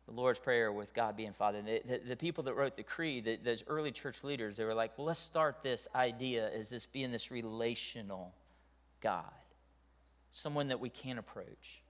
The 0.07 0.13
Lord's 0.13 0.39
Prayer 0.39 0.71
with 0.71 0.93
God 0.93 1.15
being 1.17 1.33
Father. 1.33 1.61
The, 1.61 1.81
the, 1.85 2.01
the 2.09 2.15
people 2.15 2.45
that 2.45 2.55
wrote 2.55 2.77
the 2.77 2.83
creed, 2.83 3.25
the, 3.25 3.35
those 3.35 3.63
early 3.67 3.91
church 3.91 4.23
leaders, 4.23 4.57
they 4.57 4.63
were 4.63 4.73
like, 4.73 4.97
well, 4.97 5.05
let's 5.05 5.19
start 5.19 5.61
this 5.61 5.87
idea 5.93 6.49
as 6.51 6.69
this 6.69 6.85
being 6.85 7.11
this 7.11 7.29
relational 7.29 8.33
God. 9.01 9.25
Someone 10.31 10.69
that 10.69 10.79
we 10.79 10.89
can 10.89 11.17
approach. 11.17 11.81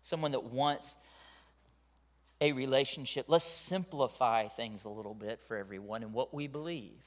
Someone 0.00 0.32
that 0.32 0.44
wants 0.44 0.94
a 2.40 2.52
relationship. 2.52 3.26
Let's 3.28 3.44
simplify 3.44 4.48
things 4.48 4.84
a 4.84 4.88
little 4.88 5.14
bit 5.14 5.40
for 5.46 5.56
everyone 5.56 6.02
and 6.02 6.12
what 6.12 6.32
we 6.32 6.46
believe. 6.46 7.02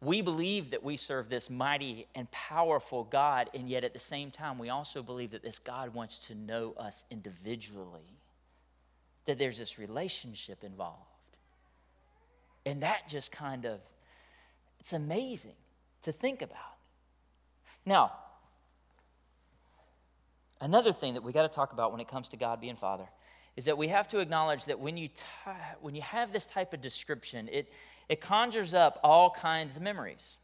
We 0.00 0.20
believe 0.20 0.72
that 0.72 0.82
we 0.82 0.96
serve 0.96 1.28
this 1.28 1.48
mighty 1.48 2.06
and 2.14 2.28
powerful 2.30 3.04
God, 3.04 3.50
and 3.54 3.68
yet 3.68 3.84
at 3.84 3.92
the 3.92 4.00
same 4.00 4.32
time, 4.32 4.58
we 4.58 4.68
also 4.68 5.02
believe 5.02 5.30
that 5.30 5.44
this 5.44 5.60
God 5.60 5.94
wants 5.94 6.18
to 6.26 6.34
know 6.34 6.74
us 6.76 7.04
individually, 7.10 8.18
that 9.26 9.38
there's 9.38 9.58
this 9.58 9.78
relationship 9.78 10.64
involved. 10.64 10.98
And 12.66 12.82
that 12.82 13.08
just 13.08 13.30
kind 13.30 13.64
of, 13.64 13.80
it's 14.80 14.92
amazing 14.92 15.54
to 16.02 16.12
think 16.12 16.42
about. 16.42 16.58
Now, 17.86 18.12
another 20.60 20.92
thing 20.92 21.14
that 21.14 21.22
we 21.22 21.32
got 21.32 21.42
to 21.42 21.48
talk 21.48 21.72
about 21.72 21.92
when 21.92 22.00
it 22.00 22.08
comes 22.08 22.28
to 22.30 22.36
God 22.36 22.60
being 22.60 22.76
Father 22.76 23.06
is 23.56 23.66
that 23.66 23.76
we 23.76 23.88
have 23.88 24.08
to 24.08 24.20
acknowledge 24.20 24.64
that 24.64 24.78
when 24.78 24.96
you, 24.96 25.08
t- 25.08 25.24
when 25.80 25.94
you 25.94 26.02
have 26.02 26.32
this 26.32 26.46
type 26.46 26.72
of 26.72 26.80
description, 26.80 27.48
it, 27.52 27.70
it 28.08 28.20
conjures 28.20 28.72
up 28.72 28.98
all 29.04 29.30
kinds 29.30 29.76
of 29.76 29.82
memories. 29.82 30.36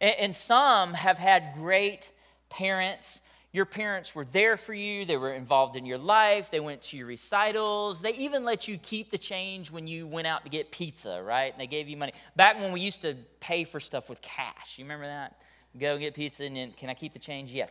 And, 0.00 0.14
and 0.18 0.34
some 0.34 0.94
have 0.94 1.18
had 1.18 1.54
great 1.54 2.12
parents. 2.48 3.20
Your 3.52 3.64
parents 3.64 4.14
were 4.14 4.24
there 4.24 4.56
for 4.56 4.72
you, 4.72 5.04
they 5.04 5.16
were 5.16 5.32
involved 5.32 5.74
in 5.74 5.84
your 5.84 5.98
life, 5.98 6.52
they 6.52 6.60
went 6.60 6.82
to 6.82 6.96
your 6.96 7.08
recitals, 7.08 8.00
they 8.00 8.14
even 8.14 8.44
let 8.44 8.68
you 8.68 8.78
keep 8.78 9.10
the 9.10 9.18
change 9.18 9.72
when 9.72 9.88
you 9.88 10.06
went 10.06 10.28
out 10.28 10.44
to 10.44 10.50
get 10.50 10.70
pizza, 10.70 11.20
right? 11.20 11.52
And 11.52 11.60
they 11.60 11.66
gave 11.66 11.88
you 11.88 11.96
money. 11.96 12.12
Back 12.36 12.60
when 12.60 12.70
we 12.70 12.80
used 12.80 13.02
to 13.02 13.16
pay 13.40 13.64
for 13.64 13.80
stuff 13.80 14.08
with 14.08 14.22
cash, 14.22 14.78
you 14.78 14.84
remember 14.84 15.06
that? 15.06 15.40
Go 15.76 15.98
get 15.98 16.14
pizza 16.14 16.44
and 16.44 16.56
then, 16.56 16.72
can 16.76 16.90
I 16.90 16.94
keep 16.94 17.12
the 17.12 17.18
change? 17.18 17.50
Yes. 17.50 17.70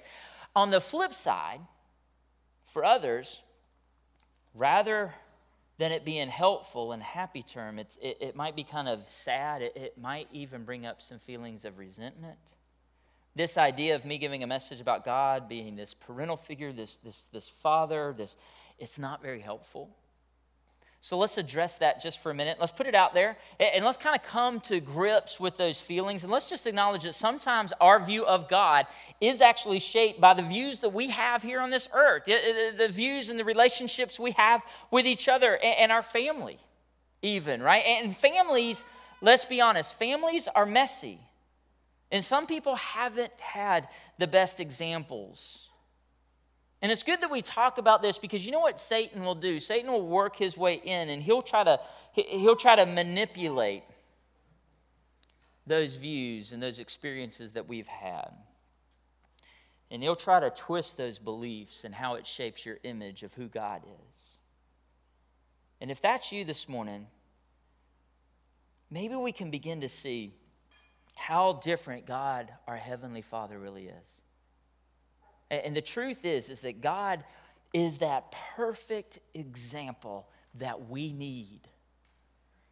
On 0.54 0.70
the 0.70 0.82
flip 0.82 1.14
side, 1.14 1.62
for 2.66 2.84
others, 2.84 3.42
rather 4.54 5.14
than 5.78 5.92
it 5.92 6.04
being 6.04 6.28
helpful 6.28 6.92
and 6.92 7.02
happy 7.02 7.42
term, 7.42 7.80
it's, 7.80 7.98
it, 8.02 8.18
it 8.20 8.36
might 8.36 8.56
be 8.56 8.64
kind 8.64 8.90
of 8.90 9.08
sad. 9.08 9.62
It, 9.62 9.76
it 9.76 9.98
might 9.98 10.28
even 10.34 10.66
bring 10.66 10.86
up 10.86 11.02
some 11.02 11.20
feelings 11.20 11.66
of 11.66 11.78
resentment. 11.78 12.38
This 13.36 13.58
idea 13.58 13.96
of 13.96 14.06
me 14.06 14.18
giving 14.18 14.44
a 14.44 14.48
message 14.48 14.82
about 14.82 15.06
God 15.06 15.48
being 15.48 15.76
this 15.76 15.94
parental 15.94 16.36
figure, 16.36 16.74
this, 16.74 16.98
this, 16.98 17.22
this 17.32 17.48
father, 17.48 18.14
this, 18.18 18.36
it's 18.78 19.00
not 19.00 19.22
very 19.22 19.40
helpful. 19.40 19.90
So 21.02 21.18
let's 21.18 21.38
address 21.38 21.78
that 21.78 22.02
just 22.02 22.20
for 22.20 22.30
a 22.30 22.34
minute. 22.34 22.58
Let's 22.60 22.74
put 22.74 22.86
it 22.86 22.94
out 22.94 23.14
there 23.14 23.38
and 23.58 23.86
let's 23.86 23.98
kind 23.98 24.18
of 24.18 24.22
come 24.22 24.60
to 24.62 24.82
grips 24.82 25.40
with 25.40 25.56
those 25.56 25.80
feelings. 25.80 26.24
And 26.24 26.32
let's 26.32 26.46
just 26.46 26.68
acknowledge 26.68 27.04
that 27.04 27.16
sometimes 27.16 27.72
our 27.80 28.04
view 28.04 28.26
of 28.26 28.50
God 28.50 28.86
is 29.22 29.40
actually 29.40 29.80
shaped 29.80 30.20
by 30.20 30.34
the 30.34 30.42
views 30.42 30.80
that 30.80 30.90
we 30.90 31.10
have 31.10 31.42
here 31.42 31.62
on 31.62 31.70
this 31.70 31.88
earth, 31.94 32.26
the 32.26 32.90
views 32.92 33.30
and 33.30 33.40
the 33.40 33.46
relationships 33.46 34.20
we 34.20 34.32
have 34.32 34.62
with 34.92 35.08
each 35.08 35.30
other 35.30 35.58
and 35.64 35.90
our 35.90 36.04
family, 36.04 36.58
even, 37.22 37.64
right? 37.64 37.86
And 37.86 38.14
families, 38.14 38.86
let's 39.22 39.46
be 39.46 39.62
honest, 39.62 39.94
families 39.94 40.50
are 40.54 40.66
messy. 40.66 41.18
And 42.12 42.22
some 42.26 42.46
people 42.46 42.76
haven't 42.76 43.40
had 43.40 43.88
the 44.18 44.28
best 44.28 44.60
examples 44.60 45.69
and 46.82 46.92
it's 46.92 47.04
good 47.04 47.22
that 47.22 47.32
we 47.32 47.42
talk 47.42 47.78
about 47.78 48.02
this 48.02 48.18
because 48.18 48.46
you 48.46 48.52
know 48.52 48.62
what 48.62 48.80
Satan 48.80 49.24
will 49.24 49.36
do? 49.36 49.60
Satan 49.60 49.92
will 49.92 50.08
work 50.08 50.36
his 50.36 50.56
way 50.56 50.76
in 50.76 51.10
and 51.10 51.22
he'll 51.22 51.42
try 51.42 51.64
to 51.64 51.80
he'll 52.14 52.56
try 52.56 52.76
to 52.76 52.86
manipulate 52.86 53.84
those 55.68 55.96
views 55.96 56.52
and 56.52 56.64
those 56.64 56.80
experiences 56.80 57.54
that 57.54 57.68
we've 57.68 57.88
had. 57.88 58.32
And 59.92 60.02
he'll 60.02 60.16
try 60.16 60.40
to 60.40 60.50
twist 60.50 60.98
those 60.98 61.18
beliefs 61.20 61.84
and 61.84 61.94
how 61.94 62.16
it 62.16 62.26
shapes 62.26 62.66
your 62.66 62.78
image 62.84 63.24
of 63.24 63.34
who 63.34 63.48
God 63.48 63.82
is. 63.84 64.38
And 65.82 65.92
if 65.92 66.02
that's 66.02 66.32
you 66.32 66.46
this 66.46 66.70
morning, 66.70 67.08
maybe 68.90 69.16
we 69.16 69.32
can 69.32 69.50
begin 69.50 69.82
to 69.82 69.90
see 69.90 70.34
how 71.16 71.54
different 71.54 72.06
God, 72.06 72.52
our 72.68 72.78
Heavenly 72.78 73.22
Father, 73.22 73.58
really 73.58 73.88
is. 73.88 74.22
And 75.52 75.76
the 75.76 75.82
truth 75.82 76.26
is, 76.26 76.50
is 76.50 76.62
that 76.62 76.82
God 76.82 77.24
is 77.74 78.00
that 78.00 78.34
perfect 78.56 79.20
example 79.34 80.28
that 80.56 80.90
we 80.90 81.12
need. 81.12 81.62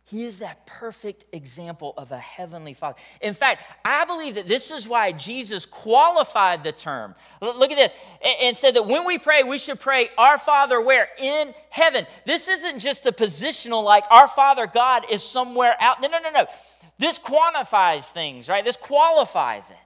He 0.10 0.24
is 0.24 0.40
that 0.40 0.66
perfect 0.66 1.26
example 1.34 1.94
of 1.98 2.14
a 2.14 2.18
heavenly 2.18 2.74
father. 2.74 2.98
In 3.20 3.34
fact, 3.34 3.64
I 3.84 4.06
believe 4.06 4.36
that 4.36 4.48
this 4.48 4.72
is 4.72 4.88
why 4.88 5.12
Jesus 5.12 5.66
qualified 5.66 6.64
the 6.64 6.72
term. 6.72 7.14
Look 7.42 7.72
at 7.72 7.78
this 7.78 7.94
and 8.42 8.56
said 8.56 8.76
that 8.76 8.88
when 8.88 9.06
we 9.06 9.18
pray, 9.18 9.44
we 9.44 9.58
should 9.58 9.82
pray, 9.82 10.10
Our 10.18 10.38
Father, 10.38 10.80
where? 10.80 11.10
In 11.20 11.54
heaven. 11.70 12.08
This 12.26 12.48
isn't 12.48 12.80
just 12.80 13.06
a 13.06 13.12
positional 13.12 13.84
like 13.84 14.06
our 14.10 14.30
Father 14.30 14.66
God 14.66 15.04
is 15.12 15.24
somewhere 15.24 15.76
out. 15.82 16.02
No, 16.02 16.08
no, 16.08 16.20
no, 16.20 16.30
no. 16.30 16.48
This 16.98 17.20
quantifies 17.20 18.06
things, 18.06 18.48
right? 18.48 18.64
This 18.64 18.78
qualifies 18.78 19.72
it. 19.72 19.78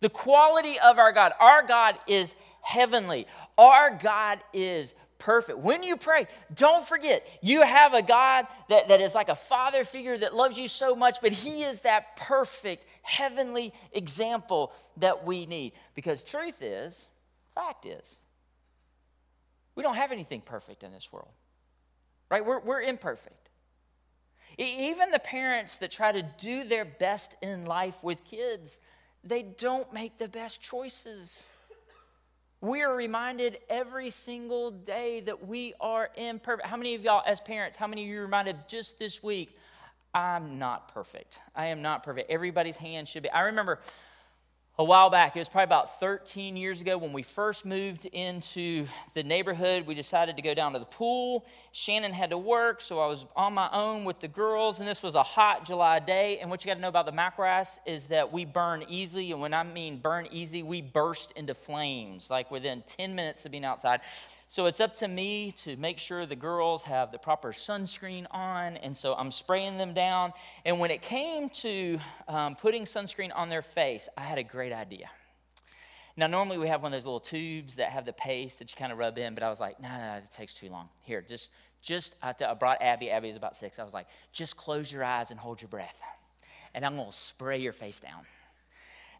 The 0.00 0.08
quality 0.08 0.78
of 0.78 0.98
our 0.98 1.12
God. 1.12 1.32
Our 1.40 1.66
God 1.66 1.96
is 2.06 2.34
heavenly. 2.62 3.26
Our 3.56 3.90
God 3.90 4.40
is 4.52 4.94
perfect. 5.18 5.58
When 5.58 5.82
you 5.82 5.96
pray, 5.96 6.26
don't 6.54 6.86
forget 6.86 7.26
you 7.42 7.62
have 7.62 7.94
a 7.94 8.02
God 8.02 8.46
that, 8.68 8.88
that 8.88 9.00
is 9.00 9.14
like 9.14 9.28
a 9.28 9.34
father 9.34 9.84
figure 9.84 10.16
that 10.16 10.34
loves 10.34 10.58
you 10.58 10.68
so 10.68 10.94
much, 10.94 11.18
but 11.20 11.32
He 11.32 11.64
is 11.64 11.80
that 11.80 12.16
perfect 12.16 12.86
heavenly 13.02 13.72
example 13.92 14.72
that 14.98 15.26
we 15.26 15.46
need. 15.46 15.72
Because 15.94 16.22
truth 16.22 16.62
is, 16.62 17.08
fact 17.54 17.86
is, 17.86 18.18
we 19.74 19.82
don't 19.82 19.96
have 19.96 20.12
anything 20.12 20.40
perfect 20.40 20.82
in 20.82 20.92
this 20.92 21.12
world, 21.12 21.30
right? 22.30 22.44
We're, 22.44 22.60
we're 22.60 22.82
imperfect. 22.82 23.48
Even 24.56 25.12
the 25.12 25.20
parents 25.20 25.76
that 25.76 25.90
try 25.90 26.10
to 26.10 26.22
do 26.22 26.64
their 26.64 26.84
best 26.84 27.36
in 27.42 27.64
life 27.64 28.02
with 28.02 28.24
kids, 28.24 28.80
they 29.28 29.42
don't 29.42 29.92
make 29.92 30.18
the 30.18 30.28
best 30.28 30.62
choices. 30.62 31.46
We 32.60 32.82
are 32.82 32.94
reminded 32.94 33.58
every 33.68 34.10
single 34.10 34.70
day 34.70 35.20
that 35.20 35.46
we 35.46 35.74
are 35.80 36.10
imperfect. 36.16 36.66
How 36.66 36.76
many 36.76 36.94
of 36.94 37.02
y'all, 37.02 37.22
as 37.24 37.40
parents, 37.40 37.76
how 37.76 37.86
many 37.86 38.02
of 38.02 38.08
you 38.08 38.20
reminded 38.20 38.56
just 38.66 38.98
this 38.98 39.22
week, 39.22 39.56
I'm 40.12 40.58
not 40.58 40.92
perfect? 40.92 41.38
I 41.54 41.66
am 41.66 41.82
not 41.82 42.02
perfect. 42.02 42.30
Everybody's 42.30 42.76
hand 42.76 43.06
should 43.06 43.22
be. 43.22 43.30
I 43.30 43.42
remember 43.42 43.78
a 44.80 44.84
while 44.84 45.10
back, 45.10 45.34
it 45.34 45.40
was 45.40 45.48
probably 45.48 45.64
about 45.64 45.98
13 45.98 46.56
years 46.56 46.80
ago 46.80 46.96
when 46.96 47.12
we 47.12 47.24
first 47.24 47.66
moved 47.66 48.06
into 48.06 48.86
the 49.12 49.24
neighborhood. 49.24 49.88
We 49.88 49.94
decided 49.96 50.36
to 50.36 50.42
go 50.42 50.54
down 50.54 50.72
to 50.74 50.78
the 50.78 50.84
pool. 50.84 51.44
Shannon 51.72 52.12
had 52.12 52.30
to 52.30 52.38
work, 52.38 52.80
so 52.80 53.00
I 53.00 53.08
was 53.08 53.26
on 53.34 53.54
my 53.54 53.68
own 53.72 54.04
with 54.04 54.20
the 54.20 54.28
girls, 54.28 54.78
and 54.78 54.88
this 54.88 55.02
was 55.02 55.16
a 55.16 55.22
hot 55.24 55.64
July 55.64 55.98
day. 55.98 56.38
And 56.38 56.48
what 56.48 56.64
you 56.64 56.68
got 56.68 56.74
to 56.74 56.80
know 56.80 56.88
about 56.88 57.06
the 57.06 57.12
McElraths 57.12 57.80
is 57.86 58.06
that 58.06 58.32
we 58.32 58.44
burn 58.44 58.84
easily, 58.88 59.32
and 59.32 59.40
when 59.40 59.52
I 59.52 59.64
mean 59.64 59.98
burn 59.98 60.28
easy, 60.30 60.62
we 60.62 60.80
burst 60.80 61.32
into 61.32 61.54
flames 61.54 62.30
like 62.30 62.48
within 62.52 62.84
10 62.86 63.16
minutes 63.16 63.44
of 63.44 63.50
being 63.50 63.64
outside. 63.64 64.00
So 64.50 64.64
it's 64.64 64.80
up 64.80 64.96
to 64.96 65.08
me 65.08 65.52
to 65.58 65.76
make 65.76 65.98
sure 65.98 66.24
the 66.24 66.34
girls 66.34 66.82
have 66.84 67.12
the 67.12 67.18
proper 67.18 67.52
sunscreen 67.52 68.26
on. 68.30 68.78
And 68.78 68.96
so 68.96 69.14
I'm 69.14 69.30
spraying 69.30 69.76
them 69.76 69.92
down. 69.92 70.32
And 70.64 70.80
when 70.80 70.90
it 70.90 71.02
came 71.02 71.50
to 71.50 71.98
um, 72.28 72.56
putting 72.56 72.84
sunscreen 72.84 73.30
on 73.34 73.50
their 73.50 73.60
face, 73.60 74.08
I 74.16 74.22
had 74.22 74.38
a 74.38 74.42
great 74.42 74.72
idea. 74.72 75.10
Now, 76.16 76.28
normally 76.28 76.56
we 76.56 76.66
have 76.68 76.82
one 76.82 76.94
of 76.94 76.96
those 76.96 77.04
little 77.04 77.20
tubes 77.20 77.76
that 77.76 77.90
have 77.90 78.06
the 78.06 78.12
paste 78.14 78.58
that 78.58 78.70
you 78.72 78.76
kind 78.76 78.90
of 78.90 78.98
rub 78.98 79.18
in, 79.18 79.34
but 79.34 79.42
I 79.42 79.50
was 79.50 79.60
like, 79.60 79.80
no, 79.80 79.88
no, 79.88 79.98
no, 79.98 80.14
it 80.14 80.30
takes 80.30 80.54
too 80.54 80.70
long. 80.70 80.88
Here, 81.02 81.20
just, 81.20 81.52
just, 81.82 82.16
I, 82.22 82.32
I 82.44 82.54
brought 82.54 82.80
Abby. 82.80 83.10
Abby 83.10 83.28
is 83.28 83.36
about 83.36 83.54
six. 83.54 83.78
I 83.78 83.84
was 83.84 83.92
like, 83.92 84.06
just 84.32 84.56
close 84.56 84.90
your 84.90 85.04
eyes 85.04 85.30
and 85.30 85.38
hold 85.38 85.60
your 85.60 85.68
breath. 85.68 86.00
And 86.74 86.86
I'm 86.86 86.96
going 86.96 87.10
to 87.10 87.16
spray 87.16 87.58
your 87.58 87.74
face 87.74 88.00
down. 88.00 88.22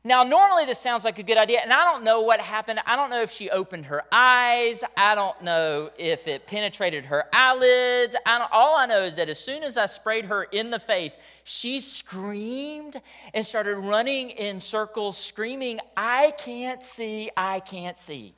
Now, 0.08 0.22
normally 0.22 0.64
this 0.64 0.78
sounds 0.78 1.04
like 1.04 1.18
a 1.18 1.22
good 1.22 1.36
idea, 1.36 1.60
and 1.60 1.70
I 1.70 1.84
don't 1.84 2.02
know 2.02 2.22
what 2.22 2.40
happened. 2.40 2.80
I 2.86 2.96
don't 2.96 3.10
know 3.10 3.20
if 3.20 3.30
she 3.30 3.50
opened 3.50 3.84
her 3.84 4.04
eyes. 4.10 4.82
I 4.96 5.14
don't 5.14 5.42
know 5.42 5.90
if 5.98 6.26
it 6.26 6.46
penetrated 6.46 7.04
her 7.04 7.26
eyelids. 7.30 8.16
I 8.24 8.48
all 8.50 8.74
I 8.74 8.86
know 8.86 9.02
is 9.02 9.16
that 9.16 9.28
as 9.28 9.38
soon 9.38 9.62
as 9.62 9.76
I 9.76 9.84
sprayed 9.84 10.24
her 10.24 10.44
in 10.44 10.70
the 10.70 10.78
face, 10.78 11.18
she 11.44 11.78
screamed 11.78 12.98
and 13.34 13.44
started 13.44 13.76
running 13.76 14.30
in 14.30 14.60
circles, 14.60 15.18
screaming, 15.18 15.78
I 15.94 16.32
can't 16.38 16.82
see, 16.82 17.30
I 17.36 17.60
can't 17.60 17.98
see. 17.98 18.32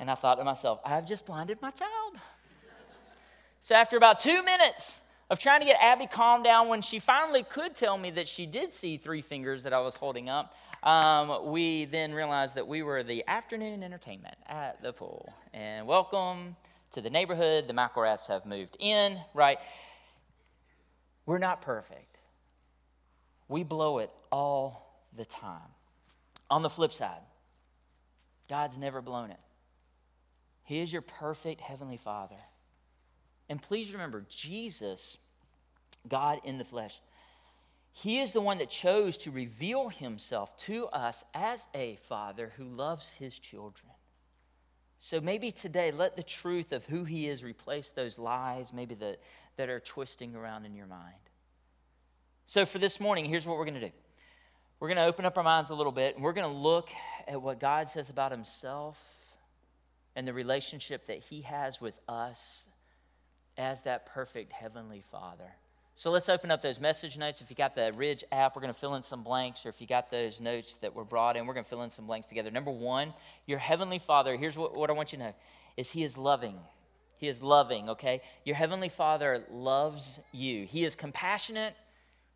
And 0.00 0.10
I 0.10 0.16
thought 0.16 0.38
to 0.38 0.44
myself, 0.44 0.80
I've 0.84 1.06
just 1.06 1.24
blinded 1.24 1.62
my 1.62 1.70
child. 1.70 2.16
So 3.60 3.76
after 3.76 3.96
about 3.96 4.18
two 4.18 4.42
minutes, 4.42 5.02
of 5.30 5.38
trying 5.38 5.60
to 5.60 5.66
get 5.66 5.78
Abby 5.80 6.06
calmed 6.06 6.44
down 6.44 6.68
when 6.68 6.80
she 6.80 6.98
finally 6.98 7.42
could 7.42 7.74
tell 7.74 7.98
me 7.98 8.10
that 8.12 8.26
she 8.26 8.46
did 8.46 8.72
see 8.72 8.96
three 8.96 9.20
fingers 9.20 9.62
that 9.64 9.72
I 9.72 9.80
was 9.80 9.94
holding 9.94 10.28
up. 10.28 10.54
Um, 10.82 11.50
we 11.50 11.84
then 11.84 12.14
realized 12.14 12.54
that 12.54 12.66
we 12.66 12.82
were 12.82 13.02
the 13.02 13.24
afternoon 13.28 13.82
entertainment 13.82 14.36
at 14.46 14.82
the 14.82 14.92
pool. 14.92 15.34
And 15.52 15.86
welcome 15.86 16.56
to 16.92 17.00
the 17.02 17.10
neighborhood. 17.10 17.68
The 17.68 17.74
McElraths 17.74 18.26
have 18.28 18.46
moved 18.46 18.76
in, 18.78 19.18
right? 19.34 19.58
We're 21.26 21.38
not 21.38 21.60
perfect. 21.60 22.18
We 23.48 23.64
blow 23.64 23.98
it 23.98 24.10
all 24.32 25.04
the 25.14 25.24
time. 25.26 25.60
On 26.50 26.62
the 26.62 26.70
flip 26.70 26.92
side, 26.92 27.20
God's 28.48 28.78
never 28.78 29.02
blown 29.02 29.30
it. 29.30 29.40
He 30.64 30.80
is 30.80 30.90
your 30.90 31.02
perfect 31.02 31.60
Heavenly 31.60 31.98
Father 31.98 32.36
And 33.48 33.60
please 33.60 33.92
remember, 33.92 34.24
Jesus, 34.28 35.16
God 36.08 36.40
in 36.44 36.58
the 36.58 36.64
flesh, 36.64 37.00
he 37.92 38.20
is 38.20 38.32
the 38.32 38.40
one 38.40 38.58
that 38.58 38.70
chose 38.70 39.16
to 39.18 39.30
reveal 39.30 39.88
himself 39.88 40.56
to 40.58 40.86
us 40.88 41.24
as 41.34 41.66
a 41.74 41.96
father 41.96 42.52
who 42.56 42.64
loves 42.64 43.10
his 43.10 43.38
children. 43.38 43.90
So 45.00 45.20
maybe 45.20 45.50
today, 45.50 45.90
let 45.90 46.16
the 46.16 46.22
truth 46.22 46.72
of 46.72 46.84
who 46.84 47.04
he 47.04 47.28
is 47.28 47.42
replace 47.42 47.90
those 47.90 48.18
lies, 48.18 48.72
maybe 48.72 48.94
that, 48.96 49.20
that 49.56 49.68
are 49.68 49.80
twisting 49.80 50.34
around 50.34 50.64
in 50.64 50.74
your 50.74 50.86
mind. 50.86 51.14
So 52.46 52.66
for 52.66 52.78
this 52.78 53.00
morning, 53.00 53.24
here's 53.24 53.46
what 53.46 53.56
we're 53.56 53.64
going 53.64 53.80
to 53.80 53.88
do 53.88 53.92
we're 54.80 54.88
going 54.88 54.98
to 54.98 55.04
open 55.04 55.24
up 55.24 55.36
our 55.36 55.42
minds 55.42 55.70
a 55.70 55.74
little 55.74 55.92
bit, 55.92 56.14
and 56.14 56.22
we're 56.22 56.32
going 56.32 56.50
to 56.50 56.56
look 56.56 56.88
at 57.26 57.42
what 57.42 57.58
God 57.58 57.88
says 57.88 58.10
about 58.10 58.30
himself 58.30 59.02
and 60.14 60.26
the 60.26 60.32
relationship 60.32 61.06
that 61.06 61.18
he 61.18 61.40
has 61.42 61.80
with 61.80 61.98
us 62.08 62.64
as 63.58 63.82
that 63.82 64.06
perfect 64.06 64.52
heavenly 64.52 65.02
father. 65.10 65.52
So 65.96 66.12
let's 66.12 66.28
open 66.28 66.52
up 66.52 66.62
those 66.62 66.78
message 66.78 67.18
notes. 67.18 67.40
If 67.40 67.50
you 67.50 67.56
got 67.56 67.74
the 67.74 67.92
Ridge 67.96 68.22
app, 68.30 68.54
we're 68.54 68.62
going 68.62 68.72
to 68.72 68.78
fill 68.78 68.94
in 68.94 69.02
some 69.02 69.24
blanks, 69.24 69.66
or 69.66 69.68
if 69.68 69.80
you 69.80 69.86
got 69.88 70.12
those 70.12 70.40
notes 70.40 70.76
that 70.76 70.94
were 70.94 71.04
brought 71.04 71.36
in, 71.36 71.44
we're 71.44 71.54
going 71.54 71.64
to 71.64 71.68
fill 71.68 71.82
in 71.82 71.90
some 71.90 72.06
blanks 72.06 72.28
together. 72.28 72.52
Number 72.52 72.70
one, 72.70 73.12
your 73.46 73.58
heavenly 73.58 73.98
Father, 73.98 74.36
here's 74.36 74.56
what, 74.56 74.76
what 74.76 74.90
I 74.90 74.92
want 74.92 75.12
you 75.12 75.18
to 75.18 75.24
know, 75.24 75.34
is 75.76 75.90
He 75.90 76.04
is 76.04 76.16
loving. 76.16 76.54
He 77.16 77.26
is 77.26 77.42
loving, 77.42 77.90
okay? 77.90 78.22
Your 78.44 78.54
heavenly 78.54 78.88
Father 78.88 79.42
loves 79.50 80.20
you. 80.30 80.66
He 80.66 80.84
is 80.84 80.94
compassionate, 80.94 81.74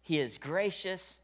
He 0.02 0.18
is 0.18 0.38
gracious, 0.38 1.20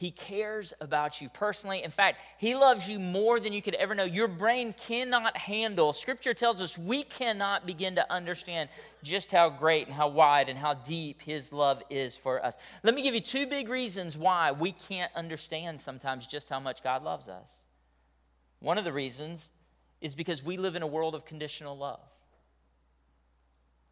he 0.00 0.10
cares 0.10 0.72
about 0.80 1.20
you 1.20 1.28
personally. 1.28 1.82
In 1.82 1.90
fact, 1.90 2.20
He 2.38 2.54
loves 2.54 2.88
you 2.88 2.98
more 2.98 3.38
than 3.38 3.52
you 3.52 3.60
could 3.60 3.74
ever 3.74 3.94
know. 3.94 4.04
Your 4.04 4.28
brain 4.28 4.72
cannot 4.72 5.36
handle. 5.36 5.92
Scripture 5.92 6.32
tells 6.32 6.62
us 6.62 6.78
we 6.78 7.02
cannot 7.02 7.66
begin 7.66 7.96
to 7.96 8.10
understand 8.10 8.70
just 9.02 9.30
how 9.30 9.50
great 9.50 9.88
and 9.88 9.94
how 9.94 10.08
wide 10.08 10.48
and 10.48 10.58
how 10.58 10.72
deep 10.72 11.20
His 11.20 11.52
love 11.52 11.82
is 11.90 12.16
for 12.16 12.42
us. 12.42 12.56
Let 12.82 12.94
me 12.94 13.02
give 13.02 13.14
you 13.14 13.20
two 13.20 13.46
big 13.46 13.68
reasons 13.68 14.16
why 14.16 14.52
we 14.52 14.72
can't 14.72 15.12
understand 15.14 15.82
sometimes 15.82 16.26
just 16.26 16.48
how 16.48 16.60
much 16.60 16.82
God 16.82 17.04
loves 17.04 17.28
us. 17.28 17.52
One 18.60 18.78
of 18.78 18.84
the 18.84 18.94
reasons 18.94 19.50
is 20.00 20.14
because 20.14 20.42
we 20.42 20.56
live 20.56 20.76
in 20.76 20.82
a 20.82 20.86
world 20.86 21.14
of 21.14 21.26
conditional 21.26 21.76
love. 21.76 22.00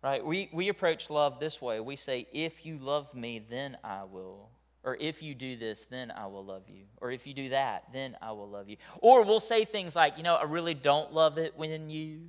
Right? 0.03 0.25
We, 0.25 0.49
we 0.55 0.71
approach 0.71 1.11
love 1.11 1.39
this 1.39 1.61
way. 1.61 1.81
We 1.81 1.97
say, 1.97 2.27
If 2.33 2.65
you 2.65 2.79
love 2.79 3.15
me, 3.15 3.43
then 3.51 3.77
I 3.85 4.05
will 4.05 4.49
or 4.89 4.97
if 4.99 5.23
you 5.23 5.35
do 5.35 5.55
this, 5.55 5.85
then 5.85 6.11
I 6.11 6.29
will 6.29 6.43
love 6.43 6.63
you. 6.67 6.85
Or 7.03 7.11
if 7.11 7.27
you 7.27 7.35
do 7.35 7.51
that, 7.51 7.85
then 7.93 8.17
I 8.23 8.33
will 8.33 8.49
love 8.49 8.71
you. 8.71 8.79
Or 9.03 9.23
we'll 9.23 9.39
say 9.39 9.67
things 9.67 9.95
like, 9.95 10.17
you 10.17 10.23
know, 10.23 10.35
I 10.35 10.45
really 10.45 10.73
don't 10.73 11.13
love 11.13 11.37
it 11.37 11.53
when 11.59 11.91
you, 11.91 12.21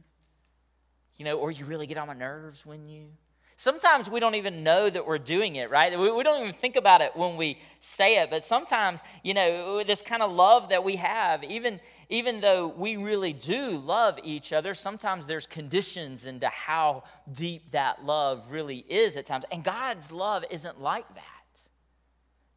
you 1.15 1.23
know, 1.23 1.37
or 1.37 1.51
you 1.51 1.63
really 1.63 1.87
get 1.87 1.97
on 1.97 2.07
my 2.07 2.13
nerves 2.13 2.65
when 2.65 2.89
you. 2.89 3.11
Sometimes 3.55 4.09
we 4.09 4.19
don't 4.19 4.35
even 4.35 4.61
know 4.61 4.89
that 4.89 5.07
we're 5.07 5.17
doing 5.17 5.55
it, 5.55 5.69
right? 5.69 5.97
We, 5.97 6.11
we 6.11 6.21
don't 6.21 6.41
even 6.41 6.53
think 6.53 6.75
about 6.75 6.99
it 6.99 7.15
when 7.15 7.37
we 7.37 7.57
say 7.79 8.17
it. 8.17 8.29
But 8.29 8.43
sometimes, 8.43 8.99
you 9.23 9.33
know, 9.33 9.81
this 9.81 10.01
kind 10.01 10.21
of 10.21 10.29
love 10.29 10.67
that 10.67 10.83
we 10.83 10.97
have, 10.97 11.45
even, 11.45 11.79
even 12.09 12.41
though 12.41 12.67
we 12.67 12.97
really 12.97 13.31
do 13.31 13.77
love 13.77 14.19
each 14.21 14.51
other, 14.51 14.73
sometimes 14.73 15.27
there's 15.27 15.47
conditions 15.47 16.25
into 16.25 16.49
how 16.49 17.03
deep 17.31 17.71
that 17.71 18.03
love 18.03 18.51
really 18.51 18.79
is 18.89 19.15
at 19.15 19.25
times. 19.25 19.45
And 19.49 19.63
God's 19.63 20.11
love 20.11 20.43
isn't 20.51 20.81
like 20.81 21.07
that. 21.15 21.38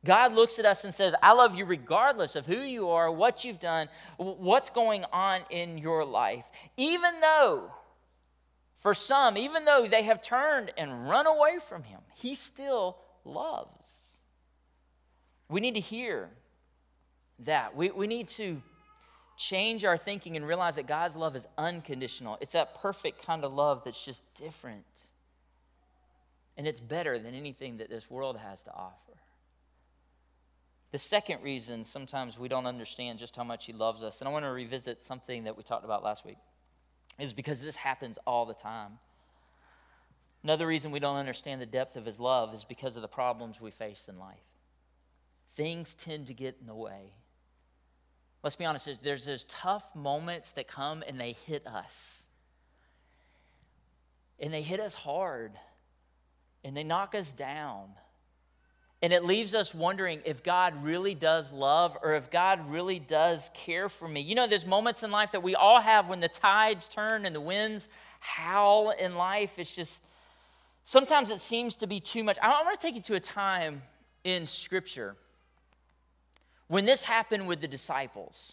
God 0.04 0.34
looks 0.34 0.58
at 0.58 0.64
us 0.64 0.84
and 0.84 0.92
says, 0.92 1.14
I 1.22 1.32
love 1.32 1.54
you 1.54 1.64
regardless 1.64 2.34
of 2.34 2.46
who 2.46 2.60
you 2.60 2.88
are, 2.90 3.10
what 3.10 3.44
you've 3.44 3.60
done, 3.60 3.88
what's 4.16 4.68
going 4.68 5.04
on 5.12 5.42
in 5.48 5.78
your 5.78 6.04
life. 6.04 6.44
Even 6.76 7.20
though, 7.20 7.70
for 8.76 8.94
some, 8.94 9.36
even 9.36 9.64
though 9.64 9.86
they 9.88 10.02
have 10.02 10.20
turned 10.20 10.72
and 10.76 11.08
run 11.08 11.26
away 11.26 11.58
from 11.64 11.84
Him, 11.84 12.00
He 12.14 12.34
still 12.34 12.98
loves. 13.24 14.16
We 15.48 15.60
need 15.60 15.76
to 15.76 15.80
hear 15.80 16.30
that. 17.40 17.76
We, 17.76 17.90
we 17.90 18.08
need 18.08 18.26
to 18.28 18.60
change 19.36 19.84
our 19.84 19.96
thinking 19.96 20.36
and 20.36 20.46
realize 20.46 20.76
that 20.76 20.86
God's 20.86 21.14
love 21.14 21.36
is 21.36 21.46
unconditional. 21.56 22.38
It's 22.40 22.52
that 22.52 22.80
perfect 22.80 23.24
kind 23.24 23.44
of 23.44 23.52
love 23.52 23.82
that's 23.84 24.04
just 24.04 24.22
different. 24.34 24.84
And 26.56 26.66
it's 26.66 26.80
better 26.80 27.18
than 27.18 27.34
anything 27.34 27.78
that 27.78 27.88
this 27.88 28.10
world 28.10 28.36
has 28.36 28.62
to 28.64 28.72
offer. 28.72 29.11
The 30.92 30.98
second 30.98 31.42
reason 31.42 31.84
sometimes 31.84 32.38
we 32.38 32.48
don't 32.48 32.66
understand 32.66 33.18
just 33.18 33.34
how 33.34 33.44
much 33.44 33.66
He 33.66 33.72
loves 33.72 34.02
us, 34.02 34.20
and 34.20 34.28
I 34.28 34.32
want 34.32 34.44
to 34.44 34.50
revisit 34.50 35.02
something 35.02 35.44
that 35.44 35.56
we 35.56 35.62
talked 35.62 35.84
about 35.84 36.04
last 36.04 36.24
week, 36.24 36.36
is 37.18 37.32
because 37.32 37.60
this 37.60 37.76
happens 37.76 38.18
all 38.26 38.46
the 38.46 38.54
time. 38.54 38.98
Another 40.44 40.66
reason 40.66 40.90
we 40.90 41.00
don't 41.00 41.16
understand 41.16 41.60
the 41.60 41.66
depth 41.66 41.96
of 41.96 42.04
His 42.04 42.20
love 42.20 42.52
is 42.52 42.64
because 42.64 42.96
of 42.96 43.02
the 43.02 43.08
problems 43.08 43.60
we 43.60 43.70
face 43.70 44.06
in 44.08 44.18
life. 44.18 44.36
Things 45.54 45.94
tend 45.94 46.26
to 46.26 46.34
get 46.34 46.56
in 46.60 46.66
the 46.66 46.74
way. 46.74 47.12
Let's 48.42 48.56
be 48.56 48.64
honest, 48.64 49.02
there's 49.02 49.24
those 49.24 49.44
tough 49.44 49.94
moments 49.94 50.50
that 50.52 50.66
come 50.66 51.04
and 51.06 51.18
they 51.20 51.36
hit 51.46 51.66
us. 51.66 52.22
And 54.40 54.52
they 54.52 54.62
hit 54.62 54.80
us 54.80 54.94
hard. 54.94 55.52
And 56.64 56.76
they 56.76 56.82
knock 56.82 57.14
us 57.14 57.32
down. 57.32 57.90
And 59.02 59.12
it 59.12 59.24
leaves 59.24 59.52
us 59.52 59.74
wondering 59.74 60.20
if 60.24 60.44
God 60.44 60.84
really 60.84 61.14
does 61.14 61.52
love 61.52 61.98
or 62.02 62.14
if 62.14 62.30
God 62.30 62.70
really 62.70 63.00
does 63.00 63.50
care 63.52 63.88
for 63.88 64.06
me. 64.06 64.20
You 64.20 64.36
know, 64.36 64.46
there's 64.46 64.64
moments 64.64 65.02
in 65.02 65.10
life 65.10 65.32
that 65.32 65.42
we 65.42 65.56
all 65.56 65.80
have 65.80 66.08
when 66.08 66.20
the 66.20 66.28
tides 66.28 66.86
turn 66.86 67.26
and 67.26 67.34
the 67.34 67.40
winds 67.40 67.88
howl 68.20 68.90
in 68.90 69.16
life. 69.16 69.58
It's 69.58 69.72
just, 69.72 70.04
sometimes 70.84 71.30
it 71.30 71.40
seems 71.40 71.74
to 71.76 71.88
be 71.88 71.98
too 71.98 72.22
much. 72.22 72.38
I 72.40 72.48
want 72.62 72.78
to 72.78 72.86
take 72.86 72.94
you 72.94 73.02
to 73.02 73.14
a 73.16 73.20
time 73.20 73.82
in 74.22 74.46
Scripture 74.46 75.16
when 76.68 76.84
this 76.84 77.02
happened 77.02 77.48
with 77.48 77.60
the 77.60 77.68
disciples 77.68 78.52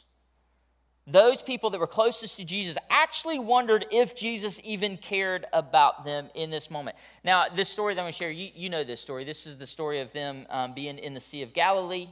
those 1.11 1.41
people 1.41 1.69
that 1.71 1.79
were 1.79 1.87
closest 1.87 2.37
to 2.37 2.45
Jesus 2.45 2.77
actually 2.89 3.39
wondered 3.39 3.85
if 3.91 4.15
Jesus 4.15 4.59
even 4.63 4.97
cared 4.97 5.45
about 5.53 6.05
them 6.05 6.29
in 6.35 6.49
this 6.49 6.69
moment. 6.69 6.97
Now, 7.23 7.47
this 7.49 7.69
story 7.69 7.93
that 7.93 8.01
I'm 8.01 8.05
going 8.05 8.13
to 8.13 8.17
share, 8.17 8.31
you, 8.31 8.49
you 8.55 8.69
know 8.69 8.83
this 8.83 9.01
story. 9.01 9.23
This 9.23 9.47
is 9.47 9.57
the 9.57 9.67
story 9.67 10.01
of 10.01 10.11
them 10.13 10.45
um, 10.49 10.73
being 10.73 10.97
in 10.97 11.13
the 11.13 11.19
Sea 11.19 11.41
of 11.41 11.53
Galilee. 11.53 12.07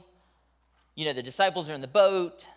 You 0.94 1.04
know, 1.04 1.12
the 1.12 1.22
disciples 1.22 1.68
are 1.70 1.74
in 1.74 1.80
the 1.80 1.86
boat. 1.86 2.48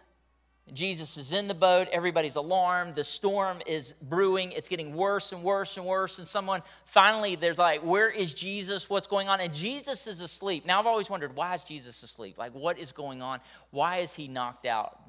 Jesus 0.73 1.17
is 1.17 1.33
in 1.33 1.47
the 1.47 1.53
boat. 1.53 1.89
Everybody's 1.91 2.35
alarmed. 2.35 2.95
The 2.95 3.03
storm 3.03 3.61
is 3.65 3.93
brewing. 4.01 4.51
It's 4.53 4.69
getting 4.69 4.95
worse 4.95 5.33
and 5.33 5.43
worse 5.43 5.75
and 5.75 5.85
worse. 5.85 6.17
And 6.17 6.27
someone 6.27 6.61
finally, 6.85 7.35
there's 7.35 7.57
like, 7.57 7.81
Where 7.81 8.09
is 8.09 8.33
Jesus? 8.33 8.89
What's 8.89 9.07
going 9.07 9.27
on? 9.27 9.41
And 9.41 9.53
Jesus 9.53 10.07
is 10.07 10.21
asleep. 10.21 10.65
Now, 10.65 10.79
I've 10.79 10.87
always 10.87 11.09
wondered, 11.09 11.35
why 11.35 11.55
is 11.55 11.63
Jesus 11.63 12.01
asleep? 12.03 12.37
Like, 12.37 12.53
what 12.53 12.79
is 12.79 12.91
going 12.91 13.21
on? 13.21 13.41
Why 13.71 13.97
is 13.97 14.13
he 14.13 14.27
knocked 14.27 14.65
out? 14.65 15.00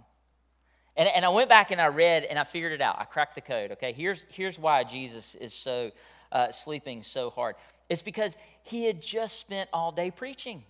And, 0.97 1.09
and 1.09 1.25
I 1.25 1.29
went 1.31 1.49
back 1.49 1.71
and 1.71 1.81
I 1.81 1.89
read 1.89 2.25
and 2.25 2.39
I 2.39 2.45
figured 2.45 2.73
it 2.73 2.81
out. 2.81 2.97
I 2.99 3.05
cracked 3.05 3.35
the 3.35 3.41
code, 3.41 3.73
okay? 3.73 3.93
Here's, 3.93 4.27
here's 4.31 4.59
why 4.59 4.85
Jesus 4.85 5.35
is 5.35 5.55
so 5.55 5.91
uh, 6.31 6.51
sleeping 6.51 7.03
so 7.03 7.31
hard. 7.31 7.57
It's 7.89 8.03
because 8.03 8.37
he 8.63 8.85
had 8.85 9.01
just 9.01 9.39
spent 9.39 9.69
all 9.73 9.93
day 9.93 10.11
preaching. 10.11 10.65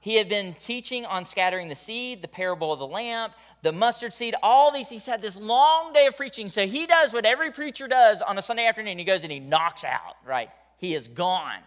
He 0.00 0.16
had 0.16 0.28
been 0.28 0.54
teaching 0.54 1.06
on 1.06 1.24
scattering 1.24 1.68
the 1.68 1.76
seed, 1.76 2.22
the 2.22 2.28
parable 2.28 2.72
of 2.72 2.80
the 2.80 2.86
lamp, 2.86 3.34
the 3.62 3.70
mustard 3.70 4.12
seed, 4.12 4.34
all 4.42 4.72
these. 4.72 4.88
He's 4.88 5.06
had 5.06 5.22
this 5.22 5.38
long 5.38 5.92
day 5.92 6.06
of 6.06 6.16
preaching. 6.16 6.48
So 6.48 6.66
he 6.66 6.86
does 6.86 7.12
what 7.12 7.24
every 7.24 7.52
preacher 7.52 7.86
does 7.86 8.20
on 8.20 8.36
a 8.36 8.42
Sunday 8.42 8.66
afternoon. 8.66 8.98
He 8.98 9.04
goes 9.04 9.22
and 9.22 9.30
he 9.30 9.38
knocks 9.38 9.84
out, 9.84 10.16
right? 10.26 10.50
He 10.78 10.94
is 10.94 11.06
gone. 11.06 11.60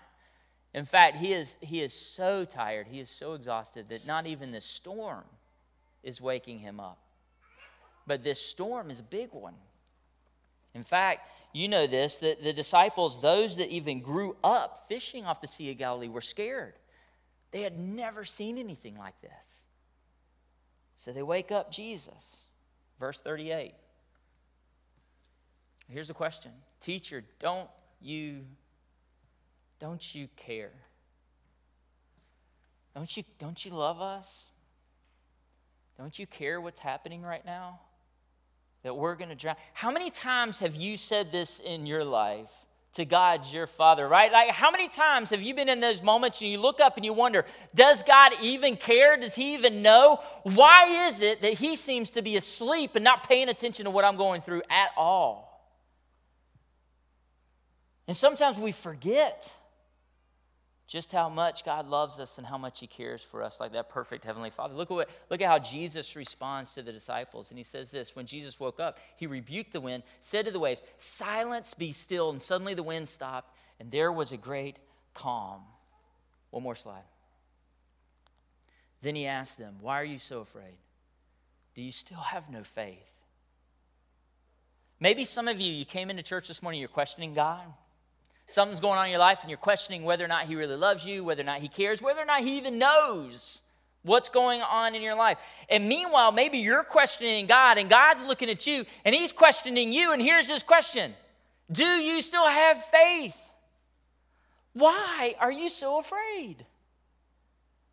In 0.73 0.83
fact, 0.83 1.17
he 1.17 1.31
is, 1.31 1.55
he 1.61 1.81
is 1.81 1.93
so 1.93 2.43
tired, 2.43 2.87
he 2.87 2.99
is 2.99 3.09
so 3.09 3.33
exhausted 3.33 3.87
that 3.87 4.05
not 4.05 4.27
even 4.27 4.51
the 4.51 4.59
storm 4.59 5.23
is 6.03 6.19
waking 6.19 6.59
him 6.59 6.81
up. 6.81 6.97
But 8.07 8.23
this 8.23 8.39
storm 8.39 8.91
is 8.91 8.99
a 8.99 9.03
big 9.03 9.29
one. 9.33 9.55
In 10.73 10.83
fact, 10.83 11.29
you 11.53 11.67
know 11.67 11.87
this 11.87 12.19
that 12.19 12.43
the 12.43 12.53
disciples, 12.53 13.21
those 13.21 13.57
that 13.57 13.69
even 13.69 14.01
grew 14.01 14.35
up 14.43 14.87
fishing 14.87 15.25
off 15.25 15.41
the 15.41 15.47
Sea 15.47 15.71
of 15.71 15.77
Galilee, 15.77 16.09
were 16.09 16.21
scared. 16.21 16.73
They 17.51 17.61
had 17.61 17.79
never 17.79 18.25
seen 18.25 18.57
anything 18.57 18.97
like 18.97 19.19
this. 19.21 19.65
So 20.97 21.13
they 21.13 21.23
wake 21.23 21.51
up 21.51 21.71
Jesus. 21.71 22.35
Verse 22.99 23.19
38. 23.19 23.73
Here's 25.89 26.09
a 26.09 26.13
question 26.13 26.51
Teacher, 26.81 27.23
don't 27.39 27.69
you 28.01 28.41
don't 29.79 30.15
you 30.15 30.27
care? 30.35 30.73
Don't 32.93 33.15
you 33.15 33.23
don't 33.39 33.63
you 33.65 33.71
love 33.71 34.01
us? 34.01 34.45
Don't 35.97 36.19
you 36.19 36.27
care 36.27 36.59
what's 36.59 36.79
happening 36.79 37.21
right 37.21 37.45
now? 37.45 37.79
That 38.85 38.93
we're 38.93 39.15
going 39.15 39.29
to 39.29 39.35
drown. 39.35 39.55
How 39.73 39.89
many 39.89 40.11
times 40.11 40.59
have 40.59 40.75
you 40.75 40.95
said 40.95 41.31
this 41.31 41.59
in 41.59 41.87
your 41.87 42.03
life 42.03 42.51
to 42.93 43.03
God, 43.03 43.51
your 43.51 43.65
Father, 43.65 44.07
right? 44.07 44.31
Like, 44.31 44.51
how 44.51 44.69
many 44.69 44.87
times 44.87 45.31
have 45.31 45.41
you 45.41 45.55
been 45.55 45.69
in 45.69 45.79
those 45.79 46.03
moments 46.03 46.39
and 46.39 46.51
you 46.51 46.59
look 46.59 46.79
up 46.79 46.95
and 46.95 47.03
you 47.03 47.11
wonder, 47.11 47.45
does 47.73 48.03
God 48.03 48.33
even 48.43 48.77
care? 48.77 49.17
Does 49.17 49.33
He 49.33 49.55
even 49.55 49.81
know? 49.81 50.19
Why 50.43 51.07
is 51.07 51.23
it 51.23 51.41
that 51.41 51.53
He 51.53 51.75
seems 51.75 52.11
to 52.11 52.21
be 52.21 52.37
asleep 52.37 52.91
and 52.95 53.03
not 53.03 53.27
paying 53.27 53.49
attention 53.49 53.85
to 53.85 53.91
what 53.91 54.05
I'm 54.05 54.17
going 54.17 54.41
through 54.41 54.61
at 54.69 54.91
all? 54.95 55.67
And 58.07 58.15
sometimes 58.15 58.55
we 58.59 58.71
forget 58.71 59.51
just 60.87 61.11
how 61.11 61.29
much 61.29 61.65
God 61.65 61.87
loves 61.87 62.19
us 62.19 62.37
and 62.37 62.45
how 62.45 62.57
much 62.57 62.79
He 62.79 62.87
cares 62.87 63.23
for 63.23 63.41
us, 63.41 63.59
like 63.59 63.73
that 63.73 63.89
perfect 63.89 64.23
Heavenly 64.23 64.51
Father. 64.51 64.75
Look 64.75 64.91
at, 64.91 64.93
what, 64.93 65.09
look 65.29 65.41
at 65.41 65.47
how 65.47 65.57
Jesus 65.57 66.15
responds 66.15 66.73
to 66.73 66.83
the 66.83 66.91
disciples. 66.91 67.49
And 67.49 67.57
He 67.57 67.63
says 67.63 67.89
this 67.89 68.15
When 68.15 68.27
Jesus 68.27 68.59
woke 68.59 68.79
up, 68.79 68.99
He 69.17 69.25
rebuked 69.25 69.73
the 69.73 69.81
wind, 69.81 70.03
said 70.21 70.45
to 70.45 70.51
the 70.51 70.59
waves, 70.59 70.81
Silence, 70.97 71.73
be 71.73 71.91
still. 71.91 72.29
And 72.29 72.41
suddenly 72.41 72.75
the 72.75 72.83
wind 72.83 73.07
stopped, 73.07 73.55
and 73.79 73.91
there 73.91 74.11
was 74.11 74.31
a 74.31 74.37
great 74.37 74.77
calm. 75.13 75.61
One 76.51 76.63
more 76.63 76.75
slide. 76.75 77.03
Then 79.01 79.15
He 79.15 79.25
asked 79.25 79.57
them, 79.57 79.77
Why 79.81 79.99
are 79.99 80.05
you 80.05 80.19
so 80.19 80.41
afraid? 80.41 80.77
Do 81.73 81.81
you 81.81 81.91
still 81.91 82.17
have 82.17 82.49
no 82.49 82.63
faith? 82.63 83.11
Maybe 84.99 85.25
some 85.25 85.47
of 85.47 85.59
you, 85.59 85.73
you 85.73 85.83
came 85.83 86.09
into 86.09 86.23
church 86.23 86.47
this 86.47 86.61
morning, 86.61 86.79
you're 86.79 86.89
questioning 86.89 87.33
God. 87.33 87.65
Something's 88.47 88.79
going 88.79 88.97
on 88.97 89.05
in 89.05 89.11
your 89.11 89.19
life 89.19 89.41
and 89.41 89.49
you're 89.49 89.57
questioning 89.57 90.03
whether 90.03 90.23
or 90.23 90.27
not 90.27 90.45
He 90.45 90.55
really 90.55 90.75
loves 90.75 91.05
you, 91.05 91.23
whether 91.23 91.41
or 91.41 91.45
not 91.45 91.59
He 91.59 91.67
cares, 91.67 92.01
whether 92.01 92.21
or 92.21 92.25
not 92.25 92.41
He 92.41 92.57
even 92.57 92.77
knows 92.77 93.61
what's 94.03 94.29
going 94.29 94.61
on 94.61 94.93
in 94.93 95.01
your 95.01 95.15
life. 95.15 95.37
And 95.69 95.89
meanwhile, 95.89 96.31
maybe 96.31 96.59
you're 96.59 96.83
questioning 96.83 97.47
God 97.47 97.77
and 97.77 97.89
God's 97.89 98.23
looking 98.23 98.49
at 98.49 98.67
you 98.67 98.85
and 99.03 99.15
He's 99.15 99.31
questioning 99.31 99.91
you. 99.91 100.13
And 100.13 100.21
here's 100.21 100.49
His 100.49 100.63
question 100.63 101.13
Do 101.71 101.83
you 101.85 102.21
still 102.21 102.47
have 102.47 102.83
faith? 102.85 103.37
Why 104.73 105.35
are 105.39 105.51
you 105.51 105.69
so 105.69 105.99
afraid? 105.99 106.65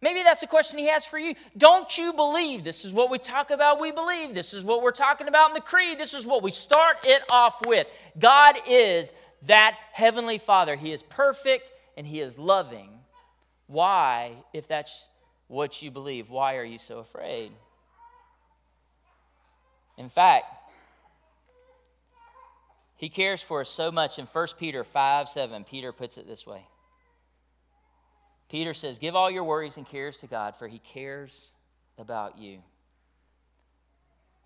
Maybe 0.02 0.24
that's 0.24 0.42
a 0.42 0.48
question 0.48 0.80
he 0.80 0.88
has 0.88 1.04
for 1.04 1.16
you. 1.16 1.36
Don't 1.56 1.96
you 1.96 2.12
believe? 2.12 2.64
This 2.64 2.84
is 2.84 2.92
what 2.92 3.08
we 3.08 3.18
talk 3.18 3.52
about. 3.52 3.80
We 3.80 3.92
believe. 3.92 4.34
This 4.34 4.52
is 4.52 4.64
what 4.64 4.82
we're 4.82 4.90
talking 4.90 5.28
about 5.28 5.50
in 5.50 5.54
the 5.54 5.60
creed. 5.60 5.96
This 5.96 6.12
is 6.12 6.26
what 6.26 6.42
we 6.42 6.50
start 6.50 6.96
it 7.04 7.22
off 7.30 7.64
with. 7.66 7.86
God 8.18 8.56
is 8.68 9.12
that 9.46 9.76
Heavenly 9.92 10.38
Father. 10.38 10.76
He 10.76 10.92
is 10.92 11.02
perfect 11.02 11.70
and 11.96 12.06
He 12.06 12.20
is 12.20 12.38
loving. 12.38 12.90
Why, 13.66 14.32
if 14.52 14.68
that's 14.68 15.08
what 15.48 15.82
you 15.82 15.90
believe, 15.90 16.30
why 16.30 16.56
are 16.56 16.64
you 16.64 16.78
so 16.78 16.98
afraid? 16.98 17.52
In 19.98 20.08
fact, 20.08 20.46
He 22.96 23.08
cares 23.08 23.42
for 23.42 23.60
us 23.60 23.68
so 23.68 23.90
much. 23.90 24.18
In 24.18 24.26
1 24.26 24.46
Peter 24.58 24.84
5 24.84 25.28
7, 25.28 25.64
Peter 25.64 25.92
puts 25.92 26.16
it 26.16 26.26
this 26.26 26.46
way 26.46 26.66
Peter 28.48 28.74
says, 28.74 28.98
Give 28.98 29.16
all 29.16 29.30
your 29.30 29.44
worries 29.44 29.76
and 29.78 29.86
cares 29.86 30.18
to 30.18 30.26
God, 30.26 30.56
for 30.56 30.68
He 30.68 30.78
cares 30.78 31.50
about 31.98 32.38
you. 32.38 32.58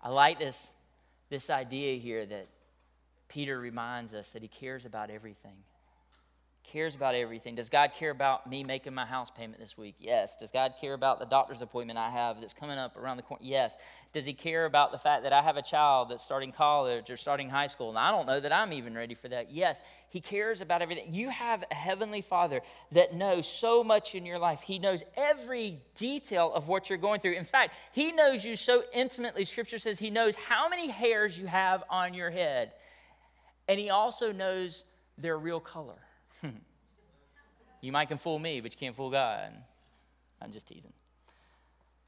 I 0.01 0.09
like 0.09 0.39
this, 0.39 0.71
this 1.29 1.49
idea 1.49 1.97
here 1.97 2.25
that 2.25 2.47
Peter 3.29 3.59
reminds 3.59 4.13
us 4.13 4.29
that 4.29 4.41
he 4.41 4.47
cares 4.47 4.85
about 4.85 5.09
everything. 5.09 5.57
Cares 6.63 6.95
about 6.95 7.15
everything. 7.15 7.55
Does 7.55 7.69
God 7.69 7.93
care 7.93 8.11
about 8.11 8.49
me 8.49 8.61
making 8.61 8.93
my 8.93 9.05
house 9.05 9.31
payment 9.31 9.57
this 9.57 9.77
week? 9.77 9.95
Yes. 9.99 10.35
Does 10.35 10.51
God 10.51 10.73
care 10.81 10.93
about 10.93 11.17
the 11.17 11.25
doctor's 11.25 11.61
appointment 11.61 11.97
I 11.97 12.09
have 12.09 12.41
that's 12.41 12.53
coming 12.53 12.77
up 12.77 12.97
around 12.97 13.15
the 13.15 13.23
corner? 13.23 13.41
Yes. 13.41 13.77
Does 14.11 14.25
He 14.25 14.33
care 14.33 14.65
about 14.65 14.91
the 14.91 14.97
fact 14.97 15.23
that 15.23 15.31
I 15.31 15.41
have 15.41 15.55
a 15.55 15.61
child 15.61 16.09
that's 16.09 16.25
starting 16.25 16.51
college 16.51 17.09
or 17.09 17.15
starting 17.15 17.49
high 17.49 17.67
school 17.67 17.87
and 17.87 17.97
I 17.97 18.11
don't 18.11 18.25
know 18.25 18.41
that 18.41 18.51
I'm 18.51 18.73
even 18.73 18.95
ready 18.95 19.15
for 19.15 19.29
that? 19.29 19.49
Yes. 19.49 19.79
He 20.09 20.19
cares 20.19 20.59
about 20.59 20.81
everything. 20.81 21.13
You 21.13 21.29
have 21.29 21.63
a 21.71 21.75
Heavenly 21.75 22.19
Father 22.19 22.59
that 22.91 23.13
knows 23.13 23.47
so 23.47 23.81
much 23.81 24.13
in 24.13 24.25
your 24.25 24.39
life. 24.39 24.59
He 24.59 24.77
knows 24.77 25.05
every 25.15 25.79
detail 25.95 26.51
of 26.53 26.67
what 26.67 26.89
you're 26.89 26.99
going 26.99 27.21
through. 27.21 27.33
In 27.33 27.45
fact, 27.45 27.75
He 27.93 28.11
knows 28.11 28.43
you 28.43 28.57
so 28.57 28.83
intimately. 28.93 29.45
Scripture 29.45 29.79
says 29.79 29.99
He 29.99 30.09
knows 30.09 30.35
how 30.35 30.67
many 30.67 30.89
hairs 30.89 31.39
you 31.39 31.47
have 31.47 31.85
on 31.89 32.13
your 32.13 32.29
head. 32.29 32.73
And 33.67 33.79
he 33.79 33.89
also 33.89 34.31
knows 34.31 34.85
their 35.17 35.37
real 35.37 35.59
color. 35.59 35.97
you 37.81 37.91
might 37.91 38.07
can 38.07 38.17
fool 38.17 38.39
me, 38.39 38.61
but 38.61 38.71
you 38.71 38.77
can't 38.77 38.95
fool 38.95 39.09
God. 39.09 39.51
I'm 40.41 40.51
just 40.51 40.67
teasing. 40.67 40.93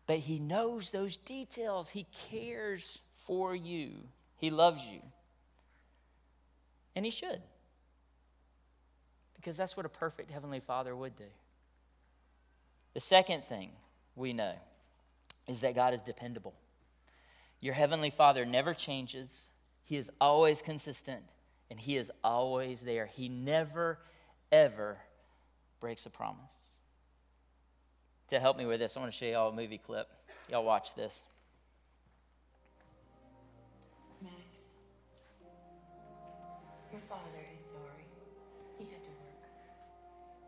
But 0.07 0.17
he 0.19 0.39
knows 0.39 0.91
those 0.91 1.17
details. 1.17 1.89
He 1.89 2.07
cares 2.29 3.01
for 3.11 3.55
you. 3.55 3.91
He 4.37 4.49
loves 4.49 4.83
you. 4.83 5.01
And 6.95 7.05
he 7.05 7.11
should. 7.11 7.41
Because 9.35 9.55
that's 9.55 9.77
what 9.77 9.85
a 9.85 9.89
perfect 9.89 10.31
Heavenly 10.31 10.59
Father 10.59 10.95
would 10.95 11.15
do. 11.15 11.25
The 12.93 12.99
second 12.99 13.43
thing 13.43 13.71
we 14.15 14.33
know 14.33 14.53
is 15.47 15.61
that 15.61 15.75
God 15.75 15.93
is 15.93 16.01
dependable. 16.01 16.53
Your 17.59 17.73
Heavenly 17.73 18.09
Father 18.09 18.45
never 18.45 18.73
changes, 18.73 19.45
He 19.83 19.97
is 19.97 20.09
always 20.19 20.61
consistent, 20.61 21.23
and 21.69 21.79
He 21.79 21.97
is 21.97 22.11
always 22.23 22.81
there. 22.81 23.05
He 23.05 23.29
never, 23.29 23.99
ever 24.51 24.97
breaks 25.79 26.05
a 26.05 26.09
promise. 26.09 26.73
To 28.29 28.39
help 28.39 28.57
me 28.57 28.65
with 28.65 28.79
this, 28.79 28.95
I 28.95 28.99
want 28.99 29.11
to 29.11 29.17
show 29.17 29.25
you 29.25 29.35
all 29.35 29.49
a 29.49 29.53
movie 29.53 29.79
clip. 29.79 30.07
Y'all 30.49 30.63
watch 30.63 30.93
this. 30.93 31.23
Max, 34.21 34.33
your 36.91 37.01
father 37.09 37.41
is 37.53 37.59
sorry. 37.59 38.05
He 38.77 38.85
had 38.85 39.01
to 39.01 39.13
work. 39.17 39.45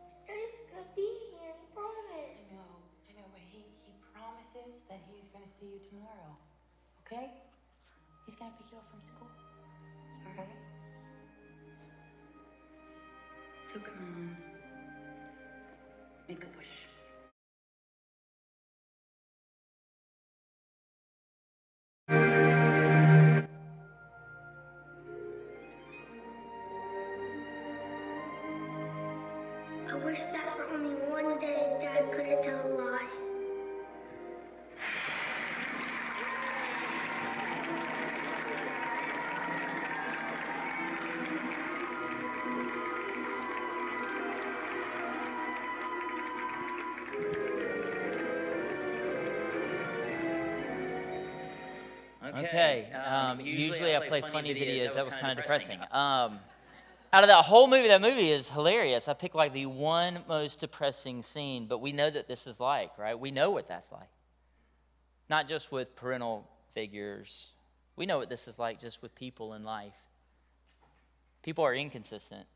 He 0.06 0.14
said 0.26 0.38
he 0.38 0.46
was 0.62 0.70
gonna 0.70 0.94
be 0.94 1.10
here. 1.34 1.54
He 1.58 1.66
promised. 1.74 2.50
I 2.50 2.54
know, 2.54 2.70
I 3.06 3.12
know, 3.18 3.26
but 3.34 3.42
he, 3.50 3.66
he 3.82 3.92
promises 4.14 4.86
that 4.86 5.02
he's 5.10 5.26
gonna 5.34 5.50
see 5.50 5.66
you 5.66 5.80
tomorrow. 5.90 6.38
Okay? 7.06 7.30
He's 8.26 8.36
gonna 8.36 8.54
pick 8.58 8.70
you 8.70 8.78
up 8.78 8.86
from 8.90 9.02
school. 9.02 9.30
Alright? 10.26 10.46
So 10.46 10.61
come 13.80 13.94
on. 13.98 14.36
Make 16.28 16.44
a 16.44 16.58
wish. 16.58 16.81
Okay. 52.34 52.90
Um, 52.92 53.40
usually, 53.40 53.94
I 53.96 54.06
play 54.06 54.20
funny 54.20 54.54
videos. 54.54 54.94
That 54.94 55.04
was 55.04 55.14
kind 55.14 55.36
of 55.38 55.44
depressing. 55.44 55.78
Um, 55.90 56.38
out 57.12 57.24
of 57.24 57.28
that 57.28 57.44
whole 57.44 57.66
movie, 57.66 57.88
that 57.88 58.00
movie 58.00 58.30
is 58.30 58.48
hilarious. 58.48 59.06
I 59.06 59.12
picked 59.12 59.34
like 59.34 59.52
the 59.52 59.66
one 59.66 60.20
most 60.26 60.60
depressing 60.60 61.22
scene, 61.22 61.66
but 61.66 61.80
we 61.80 61.92
know 61.92 62.08
that 62.08 62.26
this 62.26 62.46
is 62.46 62.58
like, 62.58 62.96
right? 62.96 63.18
We 63.18 63.30
know 63.30 63.50
what 63.50 63.68
that's 63.68 63.92
like. 63.92 64.08
Not 65.28 65.46
just 65.46 65.70
with 65.70 65.94
parental 65.94 66.48
figures, 66.72 67.48
we 67.96 68.06
know 68.06 68.18
what 68.18 68.30
this 68.30 68.48
is 68.48 68.58
like 68.58 68.80
just 68.80 69.02
with 69.02 69.14
people 69.14 69.52
in 69.54 69.64
life. 69.64 69.92
People 71.42 71.64
are 71.64 71.74
inconsistent. 71.74 72.46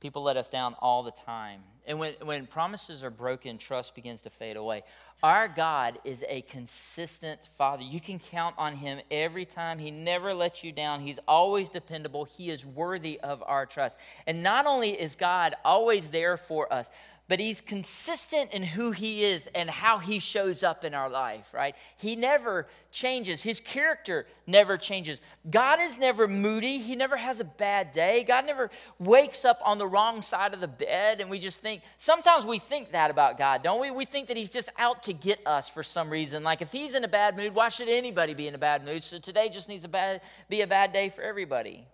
People 0.00 0.22
let 0.22 0.36
us 0.36 0.48
down 0.48 0.74
all 0.80 1.02
the 1.02 1.10
time. 1.10 1.60
And 1.86 1.98
when, 1.98 2.12
when 2.22 2.46
promises 2.46 3.02
are 3.02 3.10
broken, 3.10 3.58
trust 3.58 3.94
begins 3.94 4.22
to 4.22 4.30
fade 4.30 4.56
away. 4.56 4.84
Our 5.22 5.48
God 5.48 5.98
is 6.04 6.24
a 6.28 6.42
consistent 6.42 7.42
Father. 7.56 7.82
You 7.82 8.00
can 8.00 8.20
count 8.20 8.54
on 8.58 8.76
Him 8.76 9.00
every 9.10 9.44
time. 9.44 9.78
He 9.78 9.90
never 9.90 10.34
lets 10.34 10.62
you 10.62 10.70
down. 10.70 11.00
He's 11.00 11.18
always 11.26 11.70
dependable. 11.70 12.24
He 12.24 12.50
is 12.50 12.64
worthy 12.64 13.18
of 13.20 13.42
our 13.44 13.66
trust. 13.66 13.98
And 14.26 14.42
not 14.42 14.66
only 14.66 14.90
is 14.90 15.16
God 15.16 15.56
always 15.64 16.08
there 16.08 16.36
for 16.36 16.72
us, 16.72 16.90
but 17.28 17.38
he's 17.38 17.60
consistent 17.60 18.52
in 18.52 18.62
who 18.62 18.90
he 18.90 19.22
is 19.22 19.48
and 19.54 19.68
how 19.68 19.98
he 19.98 20.18
shows 20.18 20.62
up 20.62 20.82
in 20.82 20.94
our 20.94 21.10
life, 21.10 21.52
right? 21.52 21.76
He 21.98 22.16
never 22.16 22.66
changes. 22.90 23.42
His 23.42 23.60
character 23.60 24.26
never 24.46 24.78
changes. 24.78 25.20
God 25.48 25.78
is 25.78 25.98
never 25.98 26.26
moody. 26.26 26.78
He 26.78 26.96
never 26.96 27.18
has 27.18 27.38
a 27.38 27.44
bad 27.44 27.92
day. 27.92 28.24
God 28.24 28.46
never 28.46 28.70
wakes 28.98 29.44
up 29.44 29.60
on 29.62 29.76
the 29.76 29.86
wrong 29.86 30.22
side 30.22 30.54
of 30.54 30.60
the 30.60 30.68
bed 30.68 31.20
and 31.20 31.28
we 31.28 31.38
just 31.38 31.60
think, 31.60 31.82
sometimes 31.98 32.46
we 32.46 32.58
think 32.58 32.92
that 32.92 33.10
about 33.10 33.36
God, 33.36 33.62
don't 33.62 33.80
we? 33.80 33.90
We 33.90 34.06
think 34.06 34.28
that 34.28 34.38
he's 34.38 34.50
just 34.50 34.70
out 34.78 35.02
to 35.02 35.12
get 35.12 35.46
us 35.46 35.68
for 35.68 35.82
some 35.82 36.08
reason. 36.08 36.42
Like 36.42 36.62
if 36.62 36.72
he's 36.72 36.94
in 36.94 37.04
a 37.04 37.08
bad 37.08 37.36
mood, 37.36 37.54
why 37.54 37.68
should 37.68 37.90
anybody 37.90 38.32
be 38.32 38.48
in 38.48 38.54
a 38.54 38.58
bad 38.58 38.86
mood? 38.86 39.04
So 39.04 39.18
today 39.18 39.50
just 39.50 39.68
needs 39.68 39.82
to 39.82 40.20
be 40.48 40.62
a 40.62 40.66
bad 40.66 40.94
day 40.94 41.10
for 41.10 41.20
everybody. 41.20 41.84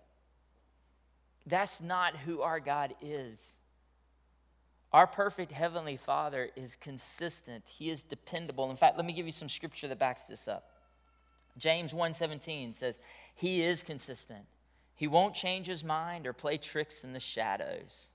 That's 1.45 1.81
not 1.81 2.15
who 2.15 2.41
our 2.41 2.61
God 2.61 2.95
is. 3.01 3.55
Our 4.95 5.07
perfect 5.07 5.51
heavenly 5.51 5.97
Father 5.97 6.51
is 6.55 6.77
consistent. 6.77 7.67
He 7.67 7.89
is 7.89 8.01
dependable. 8.01 8.69
In 8.69 8.77
fact, 8.77 8.95
let 8.95 9.05
me 9.05 9.11
give 9.11 9.25
you 9.25 9.31
some 9.33 9.49
scripture 9.49 9.89
that 9.89 9.99
backs 9.99 10.23
this 10.23 10.47
up. 10.47 10.71
James 11.57 11.93
1:17 11.93 12.73
says, 12.73 12.97
"He 13.35 13.61
is 13.61 13.83
consistent. 13.83 14.47
He 14.95 15.05
won't 15.05 15.35
change 15.35 15.67
his 15.67 15.83
mind 15.83 16.25
or 16.25 16.31
play 16.31 16.57
tricks 16.57 17.03
in 17.03 17.11
the 17.11 17.19
shadows. 17.19 18.11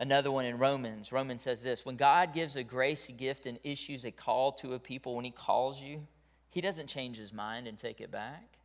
Another 0.00 0.32
one 0.32 0.46
in 0.46 0.58
Romans. 0.58 1.12
Romans 1.12 1.44
says 1.44 1.62
this 1.62 1.86
When 1.86 1.94
God 1.94 2.34
gives 2.34 2.56
a 2.56 2.64
grace 2.64 3.08
gift 3.10 3.46
and 3.46 3.60
issues 3.62 4.04
a 4.04 4.10
call 4.10 4.50
to 4.54 4.74
a 4.74 4.80
people, 4.80 5.14
when 5.14 5.24
he 5.24 5.30
calls 5.30 5.80
you, 5.80 6.08
he 6.50 6.60
doesn't 6.60 6.88
change 6.88 7.18
his 7.18 7.32
mind 7.32 7.68
and 7.68 7.78
take 7.78 8.00
it 8.00 8.10
back. 8.10 8.58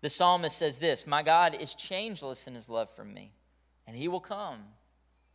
The 0.00 0.10
psalmist 0.10 0.58
says 0.58 0.78
this 0.78 1.06
My 1.06 1.22
God 1.22 1.54
is 1.54 1.76
changeless 1.76 2.48
in 2.48 2.56
his 2.56 2.68
love 2.68 2.90
for 2.90 3.04
me, 3.04 3.30
and 3.86 3.96
he 3.96 4.08
will 4.08 4.18
come 4.18 4.74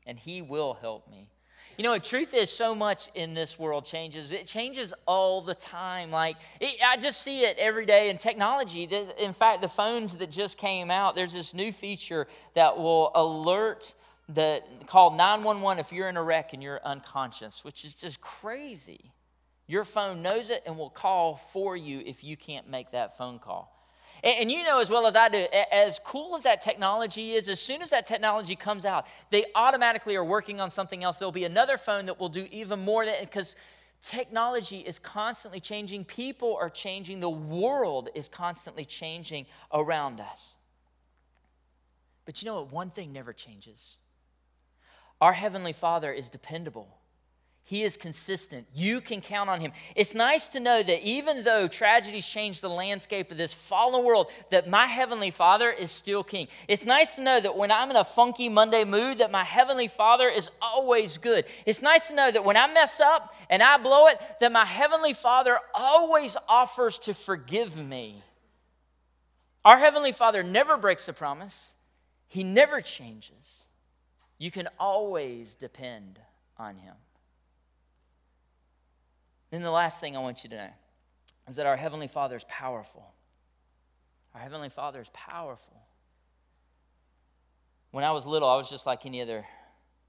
and 0.09 0.17
he 0.17 0.41
will 0.41 0.73
help 0.73 1.09
me. 1.09 1.29
You 1.77 1.83
know, 1.83 1.93
the 1.93 1.99
truth 1.99 2.33
is, 2.33 2.49
so 2.51 2.73
much 2.73 3.09
in 3.13 3.35
this 3.35 3.57
world 3.57 3.85
changes. 3.85 4.31
It 4.31 4.47
changes 4.47 4.93
all 5.05 5.41
the 5.41 5.53
time. 5.53 6.09
Like, 6.11 6.35
it, 6.59 6.77
I 6.85 6.97
just 6.97 7.21
see 7.21 7.41
it 7.41 7.57
every 7.57 7.85
day 7.85 8.09
in 8.09 8.17
technology. 8.17 8.83
In 8.83 9.33
fact, 9.33 9.61
the 9.61 9.69
phones 9.69 10.17
that 10.17 10.31
just 10.31 10.57
came 10.57 10.89
out, 10.91 11.15
there's 11.15 11.31
this 11.31 11.53
new 11.53 11.71
feature 11.71 12.27
that 12.55 12.77
will 12.77 13.11
alert 13.13 13.93
the 14.27 14.61
call 14.87 15.11
911 15.11 15.79
if 15.79 15.93
you're 15.93 16.09
in 16.09 16.17
a 16.17 16.23
wreck 16.23 16.53
and 16.53 16.61
you're 16.61 16.81
unconscious, 16.83 17.63
which 17.63 17.85
is 17.85 17.95
just 17.95 18.19
crazy. 18.19 19.11
Your 19.67 19.85
phone 19.85 20.23
knows 20.23 20.49
it 20.49 20.63
and 20.65 20.77
will 20.77 20.89
call 20.89 21.35
for 21.35 21.77
you 21.77 22.01
if 22.03 22.23
you 22.23 22.35
can't 22.35 22.67
make 22.67 22.91
that 22.91 23.17
phone 23.17 23.37
call. 23.37 23.78
And, 24.23 24.51
you 24.51 24.63
know 24.63 24.79
as 24.79 24.89
well 24.89 25.07
as 25.07 25.15
I 25.15 25.29
do, 25.29 25.45
as 25.71 25.99
cool 25.99 26.35
as 26.35 26.43
that 26.43 26.61
technology 26.61 27.31
is, 27.31 27.47
as 27.47 27.61
soon 27.61 27.81
as 27.81 27.91
that 27.91 28.05
technology 28.05 28.55
comes 28.55 28.85
out, 28.85 29.07
they 29.29 29.45
automatically 29.55 30.15
are 30.15 30.23
working 30.23 30.59
on 30.59 30.69
something 30.69 31.03
else. 31.03 31.17
There'll 31.17 31.31
be 31.31 31.45
another 31.45 31.77
phone 31.77 32.05
that 32.07 32.19
will 32.19 32.29
do 32.29 32.47
even 32.51 32.79
more 32.79 33.05
because 33.21 33.55
technology 34.01 34.79
is 34.79 34.99
constantly 34.99 35.59
changing. 35.59 36.03
People 36.05 36.57
are 36.59 36.69
changing. 36.69 37.21
The 37.21 37.29
world 37.29 38.09
is 38.13 38.27
constantly 38.27 38.85
changing 38.85 39.45
around 39.73 40.19
us. 40.19 40.53
But 42.25 42.41
you 42.41 42.45
know 42.45 42.61
what? 42.61 42.71
One 42.71 42.89
thing 42.91 43.13
never 43.13 43.33
changes. 43.33 43.97
Our 45.21 45.33
Heavenly 45.33 45.73
Father 45.73 46.11
is 46.11 46.29
dependable. 46.29 46.98
He 47.69 47.83
is 47.83 47.97
consistent. 47.97 48.65
You 48.73 48.99
can 48.99 49.21
count 49.21 49.47
on 49.47 49.61
him. 49.61 49.73
It's 49.95 50.15
nice 50.15 50.47
to 50.47 50.59
know 50.59 50.81
that 50.81 51.07
even 51.07 51.43
though 51.43 51.67
tragedies 51.67 52.25
change 52.25 52.61
the 52.61 52.67
landscape 52.67 53.29
of 53.29 53.37
this 53.37 53.53
fallen 53.53 54.03
world, 54.03 54.31
that 54.49 54.67
my 54.67 54.87
heavenly 54.87 55.29
Father 55.29 55.69
is 55.69 55.91
still 55.91 56.23
king. 56.23 56.47
It's 56.67 56.83
nice 56.83 57.13
to 57.13 57.21
know 57.21 57.39
that 57.39 57.55
when 57.55 57.71
I'm 57.71 57.91
in 57.91 57.95
a 57.95 58.03
funky 58.03 58.49
Monday 58.49 58.85
mood, 58.85 59.19
that 59.19 59.29
my 59.29 59.43
heavenly 59.43 59.87
Father 59.87 60.27
is 60.27 60.49
always 60.59 61.19
good. 61.19 61.45
It's 61.67 61.83
nice 61.83 62.07
to 62.07 62.15
know 62.15 62.31
that 62.31 62.43
when 62.43 62.57
I 62.57 62.73
mess 62.73 62.99
up 62.99 63.35
and 63.51 63.61
I 63.61 63.77
blow 63.77 64.07
it, 64.07 64.19
that 64.39 64.51
my 64.51 64.65
heavenly 64.65 65.13
Father 65.13 65.59
always 65.75 66.35
offers 66.47 66.97
to 66.97 67.13
forgive 67.13 67.77
me. 67.77 68.23
Our 69.63 69.77
heavenly 69.77 70.11
Father 70.11 70.41
never 70.41 70.75
breaks 70.75 71.07
a 71.07 71.13
promise. 71.13 71.75
He 72.25 72.43
never 72.43 72.81
changes. 72.81 73.67
You 74.39 74.49
can 74.49 74.69
always 74.79 75.53
depend 75.53 76.17
on 76.57 76.79
him. 76.79 76.95
Then 79.51 79.61
the 79.61 79.71
last 79.71 79.99
thing 79.99 80.15
I 80.15 80.19
want 80.19 80.43
you 80.43 80.49
to 80.51 80.55
know 80.55 80.69
is 81.47 81.55
that 81.55 81.65
our 81.65 81.77
Heavenly 81.77 82.07
Father 82.07 82.35
is 82.35 82.45
powerful. 82.47 83.05
Our 84.35 84.41
Heavenly 84.41 84.69
Father 84.69 85.01
is 85.01 85.09
powerful. 85.13 85.75
When 87.91 88.03
I 88.03 88.11
was 88.11 88.25
little, 88.25 88.47
I 88.47 88.55
was 88.55 88.69
just 88.69 88.85
like 88.85 89.05
any 89.05 89.21
other 89.21 89.45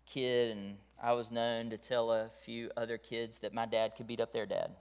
kid, 0.04 0.54
and 0.54 0.76
I 1.02 1.12
was 1.12 1.30
known 1.30 1.70
to 1.70 1.78
tell 1.78 2.12
a 2.12 2.28
few 2.44 2.70
other 2.76 2.98
kids 2.98 3.38
that 3.38 3.54
my 3.54 3.64
dad 3.64 3.94
could 3.96 4.06
beat 4.06 4.20
up 4.20 4.32
their 4.32 4.44
dad. 4.44 4.72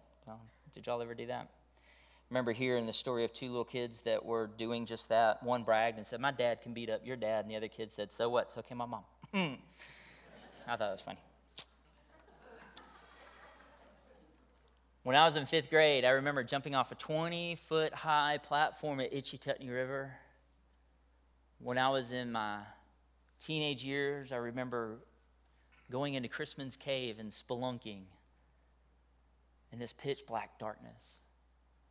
Did 0.74 0.88
y'all 0.88 1.02
ever 1.02 1.16
do 1.16 1.28
that? 1.28 1.50
remember 2.30 2.52
hearing 2.52 2.86
the 2.86 2.94
story 2.94 3.26
of 3.26 3.34
two 3.34 3.48
little 3.48 3.66
kids 3.66 4.02
that 4.02 4.24
were 4.24 4.48
doing 4.58 4.86
just 4.86 5.10
that. 5.10 5.42
One 5.44 5.64
bragged 5.64 5.98
and 5.98 6.06
said, 6.06 6.20
My 6.20 6.32
dad 6.32 6.62
can 6.62 6.74
beat 6.74 6.90
up 6.90 7.02
your 7.06 7.16
dad. 7.16 7.46
And 7.46 7.52
the 7.52 7.56
other 7.56 7.68
kid 7.68 7.92
said, 7.92 8.12
So 8.14 8.30
what? 8.30 8.50
So 8.50 8.62
can 8.62 8.78
my 8.78 8.86
mom. 8.86 9.04
I 9.34 10.76
thought 10.76 10.90
it 10.90 10.92
was 10.92 11.02
funny. 11.02 11.20
When 15.04 15.16
I 15.16 15.26
was 15.26 15.38
in 15.38 15.46
fifth 15.46 15.70
grade, 15.70 16.04
I 16.04 16.10
remember 16.10 16.44
jumping 16.44 16.76
off 16.76 16.92
a 16.92 16.96
20 16.96 17.56
foot 17.56 17.94
high 17.94 18.38
platform 18.38 19.00
at 19.00 19.14
Itchy 19.14 19.38
Tutney 19.38 19.72
River. 19.72 20.12
When 21.60 21.78
I 21.78 21.90
was 21.90 22.12
in 22.12 22.32
my 22.32 22.60
teenage 23.40 23.84
years, 23.84 24.32
I 24.32 24.38
remember 24.38 25.00
going 25.90 26.16
into 26.16 26.28
Christman's 26.28 26.76
Cave 26.76 27.18
and 27.18 27.32
spelunking 27.32 28.04
in 29.72 29.80
this 29.80 29.94
pitch 29.94 30.26
black 30.28 30.60
darkness. 30.60 31.18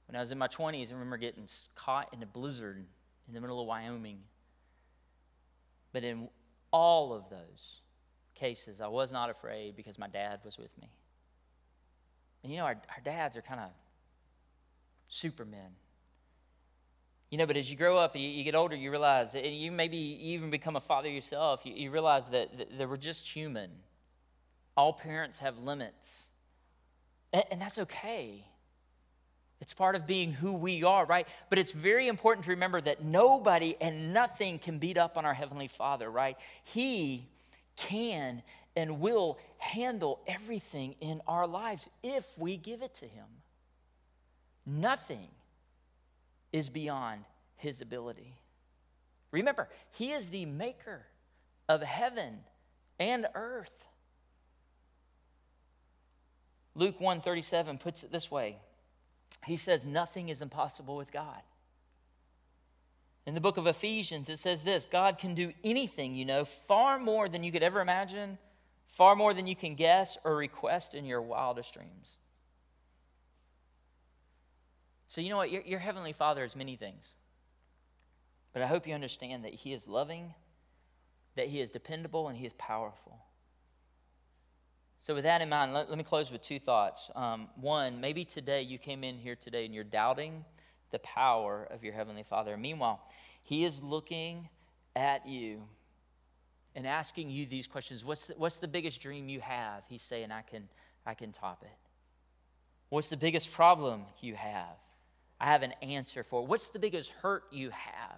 When 0.07 0.17
I 0.17 0.21
was 0.21 0.31
in 0.31 0.39
my 0.39 0.49
20s, 0.49 0.91
I 0.91 0.93
remember 0.93 1.17
getting 1.17 1.47
caught 1.75 2.13
in 2.13 2.23
a 2.23 2.27
blizzard 2.27 2.85
in 3.27 3.35
the 3.35 3.41
middle 3.41 3.61
of 3.61 3.67
Wyoming. 3.67 4.21
But 5.93 6.05
in 6.05 6.29
all 6.73 7.13
of 7.13 7.29
those 7.31 7.81
cases, 8.35 8.81
I 8.81 8.89
was 8.89 9.13
not 9.13 9.31
afraid 9.31 9.77
because 9.77 9.99
my 9.99 10.09
dad 10.09 10.41
was 10.45 10.59
with 10.59 10.77
me. 10.81 10.91
And 12.49 12.55
you 12.55 12.61
know, 12.61 12.65
our, 12.65 12.81
our 12.97 13.03
dads 13.05 13.37
are 13.37 13.43
kind 13.43 13.61
of 13.61 13.69
supermen. 15.07 15.71
You 17.29 17.37
know, 17.37 17.47
but 17.47 17.59
as 17.59 17.71
you 17.71 17.77
grow 17.77 17.99
up, 17.99 18.17
you, 18.17 18.27
you, 18.27 18.43
get 18.43 18.55
older, 18.55 18.75
you 18.75 18.91
realize, 18.91 19.35
and 19.35 19.55
you 19.55 19.71
maybe 19.71 19.99
even 19.99 20.49
become 20.49 20.75
a 20.75 20.81
father 20.81 21.11
yourself, 21.11 21.67
you, 21.67 21.75
you 21.75 21.91
realize 21.91 22.31
that, 22.31 22.57
that, 22.57 22.79
that, 22.79 22.89
we're 22.89 22.97
just 22.97 23.29
human. 23.29 23.69
All 24.79 24.95
parents 24.95 25.41
have 25.41 25.59
limits. 25.59 26.29
And, 27.35 27.45
and 27.51 27.61
that's 27.61 27.79
okay. 27.81 28.47
It's 29.61 29.75
part 29.75 29.95
of 29.95 30.07
being 30.07 30.33
who 30.33 30.55
we 30.55 30.85
are, 30.85 31.05
right? 31.05 31.29
But 31.51 31.59
it's 31.59 31.73
very 31.73 32.09
important 32.09 32.47
to 32.47 32.53
remember 32.53 32.81
that 32.81 33.05
nobody 33.05 33.77
and 33.79 34.15
nothing 34.15 34.59
can 34.59 34.79
beat 34.79 34.97
up 34.97 35.19
on 35.19 35.27
our 35.27 35.35
Heavenly 35.35 35.69
Father, 35.69 36.11
right? 36.11 36.39
He 36.65 37.29
can 37.77 38.43
and 38.79 39.01
will 39.01 39.39
handle 39.59 40.21
everything 40.29 40.95
in 41.01 41.21
our 41.27 41.49
lives 41.49 41.89
if 42.05 42.39
we 42.39 42.57
give 42.57 42.81
it 42.81 42.95
to 42.95 43.07
Him. 43.07 43.27
Nothing 44.65 45.27
is 46.53 46.69
beyond 46.69 47.25
His 47.57 47.81
ability. 47.81 48.35
Remember, 49.33 49.69
He 49.91 50.13
is 50.13 50.29
the 50.29 50.47
maker 50.47 51.03
of 51.69 51.83
heaven 51.83 52.39
and 53.01 53.27
earth. 53.35 53.85
Luke 56.77 57.01
137 57.01 57.79
puts 57.79 58.05
it 58.05 58.13
this 58.13 58.31
way. 58.31 58.59
He 59.45 59.57
says 59.57 59.85
nothing 59.85 60.29
is 60.29 60.41
impossible 60.41 60.97
with 60.97 61.11
God. 61.11 61.43
In 63.27 63.35
the 63.35 63.41
book 63.41 63.57
of 63.57 63.67
Ephesians, 63.67 64.29
it 64.29 64.39
says 64.39 64.63
this 64.63 64.87
God 64.87 65.19
can 65.19 65.35
do 65.35 65.53
anything, 65.65 66.15
you 66.15 66.25
know, 66.25 66.45
far 66.45 67.01
more 67.01 67.29
than 67.29 67.43
you 67.43 67.51
could 67.51 67.65
ever 67.65 67.81
imagine 67.81 68.39
far 68.89 69.15
more 69.15 69.33
than 69.33 69.47
you 69.47 69.55
can 69.55 69.75
guess 69.75 70.19
or 70.25 70.35
request 70.35 70.95
in 70.95 71.05
your 71.05 71.23
wildest 71.23 71.75
dreams. 71.75 72.17
So, 75.07 75.21
you 75.21 75.31
know 75.31 75.37
what? 75.37 75.53
Your, 75.53 75.63
your, 75.63 75.79
Heavenly 75.79 76.13
Father 76.13 76.43
is 76.43 76.57
many 76.57 76.77
things. 76.77 77.15
But 78.53 78.63
I 78.63 78.67
hope 78.67 78.87
you 78.87 78.95
understand 78.95 79.45
that 79.45 79.55
He 79.55 79.73
is 79.73 79.87
loving, 79.87 80.35
that 81.37 81.47
He 81.47 81.61
is 81.61 81.71
dependable, 81.71 82.29
and 82.29 82.37
He 82.37 82.45
is 82.45 82.53
powerful. 82.55 83.19
So, 84.99 85.15
with 85.15 85.25
that 85.25 85.41
in 85.41 85.49
mind, 85.49 85.73
let, 85.73 85.89
let 85.89 85.97
me 85.97 86.05
close 86.05 86.31
with 86.31 86.43
two 86.43 86.59
thoughts. 86.59 87.11
Um, 87.15 87.49
one, 87.57 88.01
maybe 88.01 88.25
today 88.25 88.63
you 88.63 88.79
came 88.79 89.05
in 89.05 89.17
here 89.17 89.37
today 89.37 89.65
and 89.65 89.75
you're 89.75 89.85
doubting 89.85 90.45
the 90.91 90.99
power 90.99 91.67
of 91.71 91.85
your 91.85 91.95
Heavenly 91.95 92.23
Father. 92.23 92.57
Meanwhile, 92.57 93.01
He 93.43 93.65
is 93.65 93.83
looking 93.83 94.49
at 94.97 95.27
you 95.27 95.63
and 96.75 96.87
asking 96.87 97.31
you 97.31 97.47
these 97.47 97.67
questions. 97.67 98.05
What's 98.05 98.27
the, 98.27 98.35
what's 98.37 98.59
the 98.59 98.69
biggest 98.69 99.01
dream 99.01 99.29
you 99.29 99.41
have? 99.41 99.83
He's 99.89 100.03
saying, 100.03 100.31
I 100.31 100.43
can, 100.43 100.69
I 101.07 101.15
can 101.15 101.33
top 101.33 101.63
it. 101.63 101.77
What's 102.89 103.09
the 103.09 103.17
biggest 103.17 103.53
problem 103.53 104.03
you 104.21 104.35
have? 104.35 104.77
I 105.41 105.47
have 105.47 105.63
an 105.63 105.73
answer 105.83 106.23
for. 106.23 106.47
What's 106.47 106.69
the 106.69 106.79
biggest 106.79 107.11
hurt 107.23 107.45
you 107.51 107.71
have? 107.71 108.17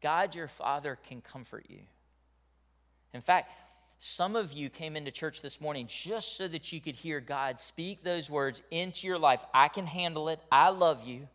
God, 0.00 0.34
your 0.34 0.48
Father, 0.48 0.98
can 1.08 1.20
comfort 1.20 1.66
you. 1.68 1.80
In 3.12 3.20
fact, 3.20 3.50
some 3.98 4.36
of 4.36 4.52
you 4.52 4.70
came 4.70 4.96
into 4.96 5.10
church 5.10 5.42
this 5.42 5.60
morning 5.60 5.88
just 5.88 6.36
so 6.36 6.46
that 6.46 6.72
you 6.72 6.80
could 6.80 6.94
hear 6.94 7.20
God 7.20 7.58
speak 7.58 8.04
those 8.04 8.30
words 8.30 8.62
into 8.70 9.06
your 9.06 9.18
life. 9.18 9.44
I 9.52 9.68
can 9.68 9.86
handle 9.86 10.28
it. 10.28 10.40
I 10.52 10.68
love 10.70 11.04
you. 11.04 11.26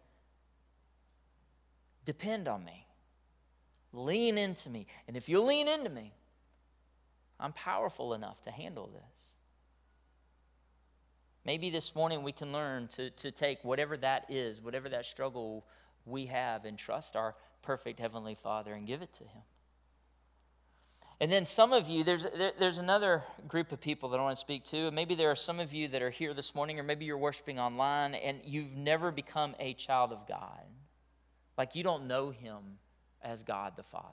Depend 2.06 2.48
on 2.48 2.63
me. 2.63 2.86
Lean 3.93 4.38
into 4.39 4.69
me. 4.69 4.88
And 5.08 5.15
if 5.15 5.29
you 5.29 5.41
lean 5.41 5.67
into 5.67 5.89
me, 5.89 6.13
I'm 7.39 7.53
powerful 7.53 8.13
enough 8.13 8.41
to 8.41 8.51
handle 8.51 8.88
this. 8.88 9.29
Maybe 11.45 11.69
this 11.69 11.93
morning 11.93 12.23
we 12.23 12.32
can 12.32 12.51
learn 12.51 12.88
to, 12.89 13.12
to 13.12 13.32
take 13.32 13.63
whatever 13.63 13.95
that 13.97 14.25
is, 14.29 14.62
whatever 14.62 14.89
that 14.89 15.06
struggle 15.06 15.65
we 16.06 16.25
have, 16.27 16.65
and 16.65 16.77
trust 16.77 17.15
our 17.15 17.36
perfect 17.62 17.99
Heavenly 17.99 18.36
Father 18.36 18.73
and 18.73 18.88
give 18.88 19.01
it 19.01 19.13
to 19.13 19.23
Him. 19.23 19.41
And 21.21 21.32
then 21.32 21.45
some 21.45 21.71
of 21.71 21.88
you, 21.88 22.03
there's, 22.03 22.23
there, 22.23 22.53
there's 22.58 22.79
another 22.79 23.23
group 23.47 23.71
of 23.71 23.79
people 23.79 24.10
that 24.10 24.19
I 24.19 24.23
want 24.23 24.36
to 24.36 24.41
speak 24.41 24.63
to. 24.65 24.89
Maybe 24.91 25.15
there 25.15 25.29
are 25.29 25.36
some 25.36 25.60
of 25.60 25.73
you 25.73 25.88
that 25.89 26.01
are 26.01 26.10
here 26.10 26.34
this 26.34 26.56
morning, 26.56 26.79
or 26.79 26.84
maybe 26.84 27.06
you're 27.06 27.17
worshiping 27.17 27.60
online 27.60 28.15
and 28.15 28.39
you've 28.43 28.75
never 28.75 29.12
become 29.12 29.56
a 29.60 29.73
child 29.73 30.12
of 30.12 30.27
God. 30.27 30.65
like 31.58 31.75
you 31.75 31.84
don't 31.84 32.08
know 32.08 32.32
him 32.32 32.79
as 33.23 33.43
God 33.43 33.73
the 33.75 33.83
Father. 33.83 34.07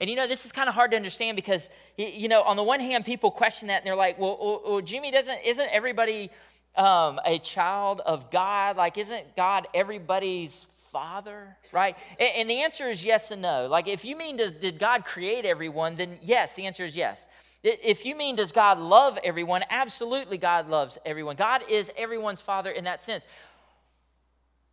And 0.00 0.10
you 0.10 0.16
know, 0.16 0.26
this 0.26 0.44
is 0.44 0.52
kind 0.52 0.68
of 0.68 0.74
hard 0.74 0.90
to 0.92 0.96
understand 0.96 1.36
because, 1.36 1.68
you 1.96 2.28
know, 2.28 2.42
on 2.42 2.56
the 2.56 2.62
one 2.62 2.80
hand, 2.80 3.04
people 3.04 3.30
question 3.30 3.68
that 3.68 3.78
and 3.78 3.86
they're 3.86 3.96
like, 3.96 4.18
well, 4.18 4.62
well 4.64 4.80
Jimmy, 4.80 5.10
doesn't, 5.10 5.40
isn't 5.44 5.68
everybody 5.70 6.30
um, 6.76 7.20
a 7.24 7.38
child 7.38 8.00
of 8.04 8.30
God? 8.30 8.76
Like, 8.76 8.98
isn't 8.98 9.36
God 9.36 9.68
everybody's 9.74 10.66
father, 10.90 11.56
right? 11.72 11.96
And, 12.18 12.30
and 12.36 12.50
the 12.50 12.62
answer 12.62 12.88
is 12.88 13.04
yes 13.04 13.30
and 13.30 13.42
no. 13.42 13.66
Like, 13.68 13.86
if 13.86 14.04
you 14.04 14.16
mean, 14.16 14.36
does, 14.36 14.52
did 14.54 14.78
God 14.78 15.04
create 15.04 15.44
everyone, 15.44 15.96
then 15.96 16.18
yes, 16.22 16.56
the 16.56 16.66
answer 16.66 16.84
is 16.84 16.96
yes. 16.96 17.26
If 17.62 18.04
you 18.04 18.16
mean, 18.16 18.36
does 18.36 18.52
God 18.52 18.78
love 18.78 19.18
everyone? 19.24 19.64
Absolutely, 19.70 20.38
God 20.38 20.68
loves 20.68 20.98
everyone. 21.04 21.36
God 21.36 21.62
is 21.68 21.90
everyone's 21.96 22.40
father 22.40 22.70
in 22.70 22.84
that 22.84 23.02
sense. 23.02 23.24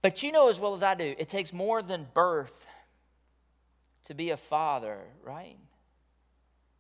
But 0.01 0.21
you 0.21 0.31
know 0.31 0.49
as 0.49 0.59
well 0.59 0.73
as 0.73 0.83
I 0.83 0.95
do, 0.95 1.15
it 1.17 1.29
takes 1.29 1.53
more 1.53 1.81
than 1.81 2.07
birth 2.13 2.67
to 4.05 4.13
be 4.13 4.29
a 4.29 4.37
father, 4.37 4.99
right? 5.23 5.57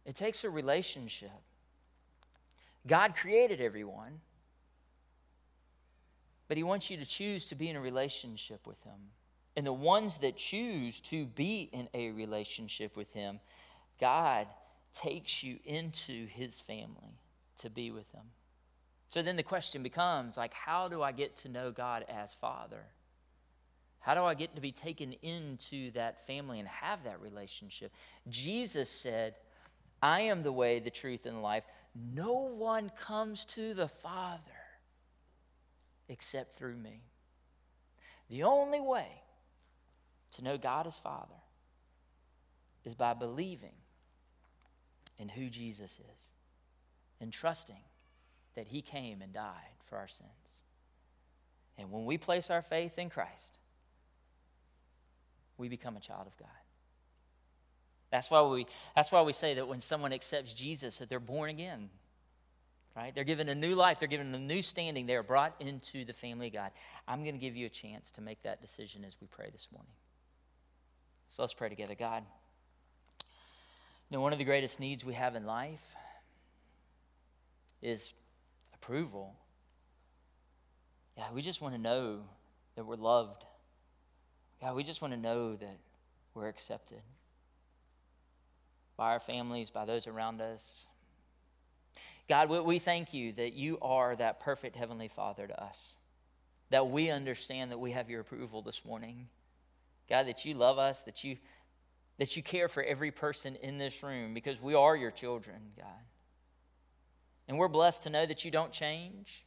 It 0.05 0.15
takes 0.15 0.43
a 0.43 0.49
relationship. 0.49 1.31
God 2.85 3.15
created 3.15 3.61
everyone, 3.61 4.19
but 6.47 6.57
He 6.57 6.63
wants 6.63 6.89
you 6.89 6.97
to 6.97 7.05
choose 7.05 7.45
to 7.45 7.55
be 7.55 7.69
in 7.69 7.75
a 7.75 7.81
relationship 7.81 8.67
with 8.67 8.83
Him. 8.83 9.11
And 9.55 9.65
the 9.65 9.73
ones 9.73 10.17
that 10.17 10.35
choose 10.35 10.99
to 11.01 11.25
be 11.25 11.69
in 11.71 11.87
a 11.93 12.11
relationship 12.11 12.97
with 12.97 13.13
Him, 13.13 13.39
God 13.99 14.47
takes 14.93 15.43
you 15.43 15.59
into 15.63 16.27
His 16.27 16.59
family 16.59 17.19
to 17.59 17.69
be 17.69 17.91
with 17.91 18.11
Him. 18.11 18.23
So 19.09 19.21
then 19.21 19.35
the 19.35 19.43
question 19.43 19.83
becomes 19.83 20.37
like, 20.37 20.53
how 20.53 20.87
do 20.87 21.01
I 21.03 21.11
get 21.11 21.37
to 21.37 21.49
know 21.49 21.71
God 21.71 22.03
as 22.09 22.33
Father? 22.33 22.83
How 24.03 24.15
do 24.15 24.23
I 24.23 24.33
get 24.33 24.55
to 24.55 24.61
be 24.61 24.73
taken 24.73 25.13
into 25.21 25.91
that 25.91 26.27
family 26.27 26.59
and 26.59 26.67
have 26.67 27.05
that 27.05 27.21
relationship? 27.21 27.93
Jesus 28.27 28.89
said, 28.89 29.35
I 30.01 30.21
am 30.21 30.43
the 30.43 30.51
way, 30.51 30.79
the 30.79 30.89
truth, 30.89 31.25
and 31.25 31.37
the 31.37 31.39
life. 31.39 31.63
No 31.95 32.41
one 32.53 32.91
comes 32.97 33.45
to 33.45 33.73
the 33.73 33.87
Father 33.87 34.41
except 36.09 36.57
through 36.57 36.75
me. 36.75 37.03
The 38.29 38.43
only 38.43 38.81
way 38.81 39.07
to 40.33 40.43
know 40.43 40.57
God 40.57 40.85
as 40.85 40.97
Father 40.97 41.41
is 42.83 42.95
by 42.95 43.13
believing 43.13 43.75
in 45.17 45.29
who 45.29 45.49
Jesus 45.49 46.01
is 46.13 46.27
and 47.21 47.31
trusting 47.31 47.83
that 48.55 48.67
He 48.67 48.81
came 48.81 49.21
and 49.21 49.31
died 49.31 49.77
for 49.85 49.97
our 49.97 50.09
sins. 50.09 50.59
And 51.77 51.89
when 51.89 52.03
we 52.03 52.17
place 52.17 52.49
our 52.49 52.61
faith 52.61 52.99
in 52.99 53.09
Christ, 53.09 53.59
we 55.63 55.69
become 55.69 55.95
a 55.95 56.01
child 56.01 56.27
of 56.27 56.37
God. 56.37 56.49
That's 58.11 58.29
why 58.29 58.41
we, 58.41 58.67
that's 58.97 59.13
why 59.13 59.21
we 59.21 59.31
say 59.31 59.53
that 59.53 59.65
when 59.65 59.79
someone 59.79 60.11
accepts 60.11 60.51
Jesus, 60.51 60.97
that 60.97 61.07
they're 61.07 61.21
born 61.21 61.49
again. 61.49 61.89
Right? 62.97 63.15
They're 63.15 63.23
given 63.23 63.47
a 63.47 63.55
new 63.55 63.75
life. 63.75 63.97
They're 63.97 64.09
given 64.09 64.35
a 64.35 64.39
new 64.39 64.61
standing. 64.61 65.05
They 65.05 65.15
are 65.15 65.23
brought 65.23 65.55
into 65.61 66.03
the 66.03 66.11
family 66.11 66.47
of 66.47 66.53
God. 66.53 66.71
I'm 67.07 67.23
going 67.23 67.33
to 67.33 67.39
give 67.39 67.55
you 67.55 67.65
a 67.65 67.69
chance 67.69 68.11
to 68.11 68.21
make 68.21 68.43
that 68.43 68.61
decision 68.61 69.05
as 69.05 69.15
we 69.21 69.27
pray 69.27 69.47
this 69.53 69.69
morning. 69.71 69.93
So 71.29 71.43
let's 71.43 71.53
pray 71.53 71.69
together. 71.69 71.95
God, 71.95 72.23
you 73.21 74.17
know, 74.17 74.21
one 74.21 74.33
of 74.33 74.37
the 74.37 74.45
greatest 74.45 74.81
needs 74.81 75.05
we 75.05 75.13
have 75.13 75.35
in 75.35 75.45
life 75.45 75.95
is 77.81 78.11
approval. 78.73 79.33
Yeah, 81.17 81.31
we 81.33 81.41
just 81.41 81.61
want 81.61 81.73
to 81.73 81.81
know 81.81 82.19
that 82.75 82.85
we're 82.85 82.97
loved. 82.97 83.45
God, 84.63 84.77
we 84.77 84.83
just 84.83 85.01
want 85.01 85.13
to 85.13 85.19
know 85.19 85.57
that 85.57 85.77
we're 86.33 86.47
accepted 86.47 87.01
by 88.95 89.11
our 89.11 89.19
families, 89.19 89.69
by 89.69 89.83
those 89.83 90.07
around 90.07 90.39
us. 90.39 90.85
God, 92.29 92.47
we 92.47 92.79
thank 92.79 93.13
you 93.13 93.33
that 93.33 93.51
you 93.51 93.77
are 93.81 94.15
that 94.15 94.39
perfect 94.39 94.77
Heavenly 94.77 95.09
Father 95.09 95.47
to 95.47 95.61
us, 95.61 95.95
that 96.69 96.89
we 96.89 97.09
understand 97.09 97.71
that 97.71 97.77
we 97.77 97.91
have 97.91 98.09
your 98.09 98.21
approval 98.21 98.61
this 98.61 98.85
morning. 98.85 99.27
God, 100.09 100.27
that 100.27 100.45
you 100.45 100.53
love 100.53 100.79
us, 100.79 101.01
that 101.01 101.25
you, 101.25 101.35
that 102.17 102.37
you 102.37 102.41
care 102.41 102.69
for 102.69 102.81
every 102.81 103.11
person 103.11 103.57
in 103.57 103.77
this 103.77 104.01
room 104.01 104.33
because 104.33 104.61
we 104.61 104.75
are 104.75 104.95
your 104.95 105.11
children, 105.11 105.57
God. 105.77 105.87
And 107.49 107.57
we're 107.57 107.67
blessed 107.67 108.03
to 108.03 108.09
know 108.09 108.25
that 108.25 108.45
you 108.45 108.51
don't 108.51 108.71
change, 108.71 109.43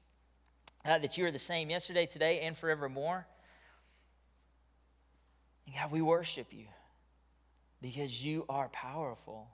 God, 0.85 1.01
that 1.01 1.17
you 1.17 1.25
are 1.25 1.31
the 1.31 1.39
same 1.39 1.71
yesterday, 1.71 2.05
today, 2.05 2.41
and 2.41 2.55
forevermore. 2.55 3.27
God, 5.75 5.91
we 5.91 6.01
worship 6.01 6.49
you 6.53 6.67
because 7.83 8.25
you 8.25 8.45
are 8.49 8.69
powerful. 8.69 9.49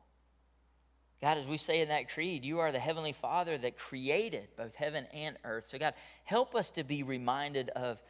God, 1.20 1.38
as 1.38 1.46
we 1.46 1.56
say 1.56 1.80
in 1.80 1.88
that 1.88 2.10
creed, 2.10 2.44
you 2.44 2.58
are 2.58 2.72
the 2.72 2.80
Heavenly 2.80 3.12
Father 3.12 3.56
that 3.58 3.78
created 3.78 4.48
both 4.56 4.74
heaven 4.74 5.06
and 5.14 5.36
earth. 5.44 5.68
So, 5.68 5.78
God, 5.78 5.94
help 6.24 6.54
us 6.54 6.70
to 6.72 6.84
be 6.84 7.02
reminded 7.02 7.70
of 7.70 8.02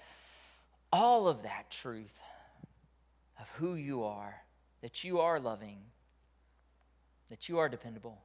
all 0.93 1.29
of 1.29 1.43
that 1.43 1.71
truth 1.71 2.21
of 3.39 3.49
who 3.51 3.75
you 3.75 4.05
are, 4.05 4.43
that 4.81 5.05
you 5.05 5.21
are 5.21 5.39
loving, 5.39 5.79
that 7.29 7.49
you 7.49 7.59
are 7.59 7.69
dependable, 7.69 8.19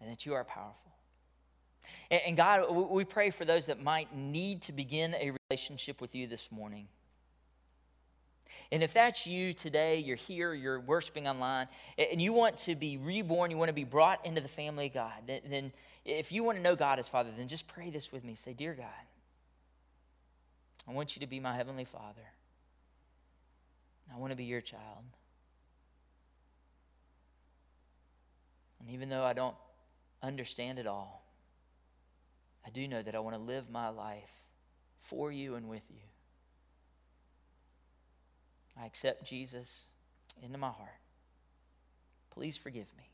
and 0.00 0.10
that 0.10 0.26
you 0.26 0.34
are 0.34 0.44
powerful. 0.44 0.92
And, 2.10 2.20
and 2.26 2.36
God, 2.36 2.70
we 2.70 3.04
pray 3.04 3.30
for 3.30 3.44
those 3.44 3.66
that 3.66 3.82
might 3.82 4.14
need 4.14 4.62
to 4.62 4.72
begin 4.72 5.14
a 5.14 5.32
relationship 5.48 6.00
with 6.00 6.14
you 6.14 6.26
this 6.26 6.50
morning. 6.50 6.88
And 8.72 8.82
if 8.82 8.92
that's 8.92 9.26
you 9.26 9.52
today, 9.52 9.98
you're 9.98 10.16
here, 10.16 10.54
you're 10.54 10.80
worshiping 10.80 11.28
online, 11.28 11.68
and 11.98 12.20
you 12.20 12.32
want 12.32 12.56
to 12.58 12.74
be 12.74 12.96
reborn, 12.96 13.50
you 13.50 13.56
want 13.56 13.68
to 13.68 13.74
be 13.74 13.84
brought 13.84 14.24
into 14.24 14.40
the 14.40 14.48
family 14.48 14.86
of 14.86 14.94
God, 14.94 15.12
then, 15.26 15.72
if 16.04 16.32
you 16.32 16.42
want 16.42 16.56
to 16.56 16.62
know 16.62 16.76
God 16.76 16.98
as 16.98 17.08
Father, 17.08 17.30
then 17.36 17.46
just 17.46 17.68
pray 17.68 17.90
this 17.90 18.10
with 18.10 18.24
me. 18.24 18.34
Say, 18.34 18.54
Dear 18.54 18.74
God, 18.74 18.86
I 20.88 20.92
want 20.92 21.14
you 21.14 21.20
to 21.20 21.26
be 21.26 21.40
my 21.40 21.54
Heavenly 21.54 21.84
Father. 21.84 22.26
I 24.12 24.18
want 24.18 24.30
to 24.32 24.36
be 24.36 24.44
your 24.44 24.60
child. 24.62 25.04
And 28.80 28.90
even 28.90 29.08
though 29.08 29.22
I 29.22 29.34
don't 29.34 29.54
understand 30.22 30.78
it 30.78 30.86
all, 30.86 31.22
I 32.66 32.70
do 32.70 32.88
know 32.88 33.02
that 33.02 33.14
I 33.14 33.20
want 33.20 33.36
to 33.36 33.42
live 33.42 33.70
my 33.70 33.88
life 33.88 34.44
for 34.98 35.30
you 35.30 35.54
and 35.54 35.68
with 35.68 35.84
you. 35.90 36.09
I 38.80 38.86
accept 38.86 39.24
Jesus 39.24 39.84
into 40.42 40.58
my 40.58 40.68
heart. 40.68 40.88
Please 42.30 42.56
forgive 42.56 42.90
me. 42.96 43.04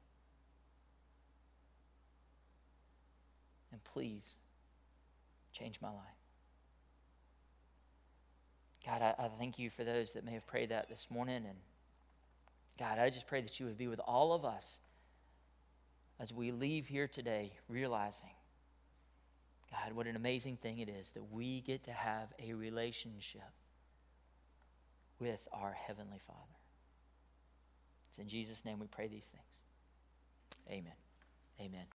And 3.72 3.82
please 3.82 4.34
change 5.52 5.80
my 5.80 5.88
life. 5.88 5.98
God, 8.84 9.02
I, 9.02 9.24
I, 9.24 9.28
thank 9.36 9.58
you 9.58 9.68
for 9.68 9.82
those 9.82 10.12
that 10.12 10.24
may 10.24 10.34
have 10.34 10.46
prayed 10.46 10.68
that 10.68 10.88
this 10.88 11.08
morning. 11.10 11.44
And 11.44 11.58
God, 12.78 13.00
I 13.00 13.10
just 13.10 13.26
pray 13.26 13.40
that 13.40 13.58
you 13.58 13.66
would 13.66 13.78
be 13.78 13.88
with 13.88 14.00
all 14.06 14.32
of 14.32 14.44
us 14.44 14.78
as 16.20 16.32
we 16.32 16.52
leave 16.52 16.86
here 16.86 17.08
today 17.08 17.52
realizing, 17.68 18.30
God, 19.72 19.94
what 19.94 20.06
an 20.06 20.14
amazing 20.14 20.58
thing 20.58 20.78
it 20.78 20.88
is 20.88 21.10
that 21.10 21.32
we 21.32 21.60
get 21.62 21.82
to 21.84 21.92
have 21.92 22.28
a 22.38 22.52
relationship 22.52 23.42
with 25.20 25.46
our 25.52 25.72
Heavenly 25.72 26.20
Father. 26.26 26.40
It's 28.08 28.18
in 28.18 28.28
Jesus' 28.28 28.64
name 28.64 28.78
we 28.78 28.86
pray 28.86 29.08
these 29.08 29.26
things. 29.26 29.62
Amen. 30.70 30.92
Amen. 31.60 31.84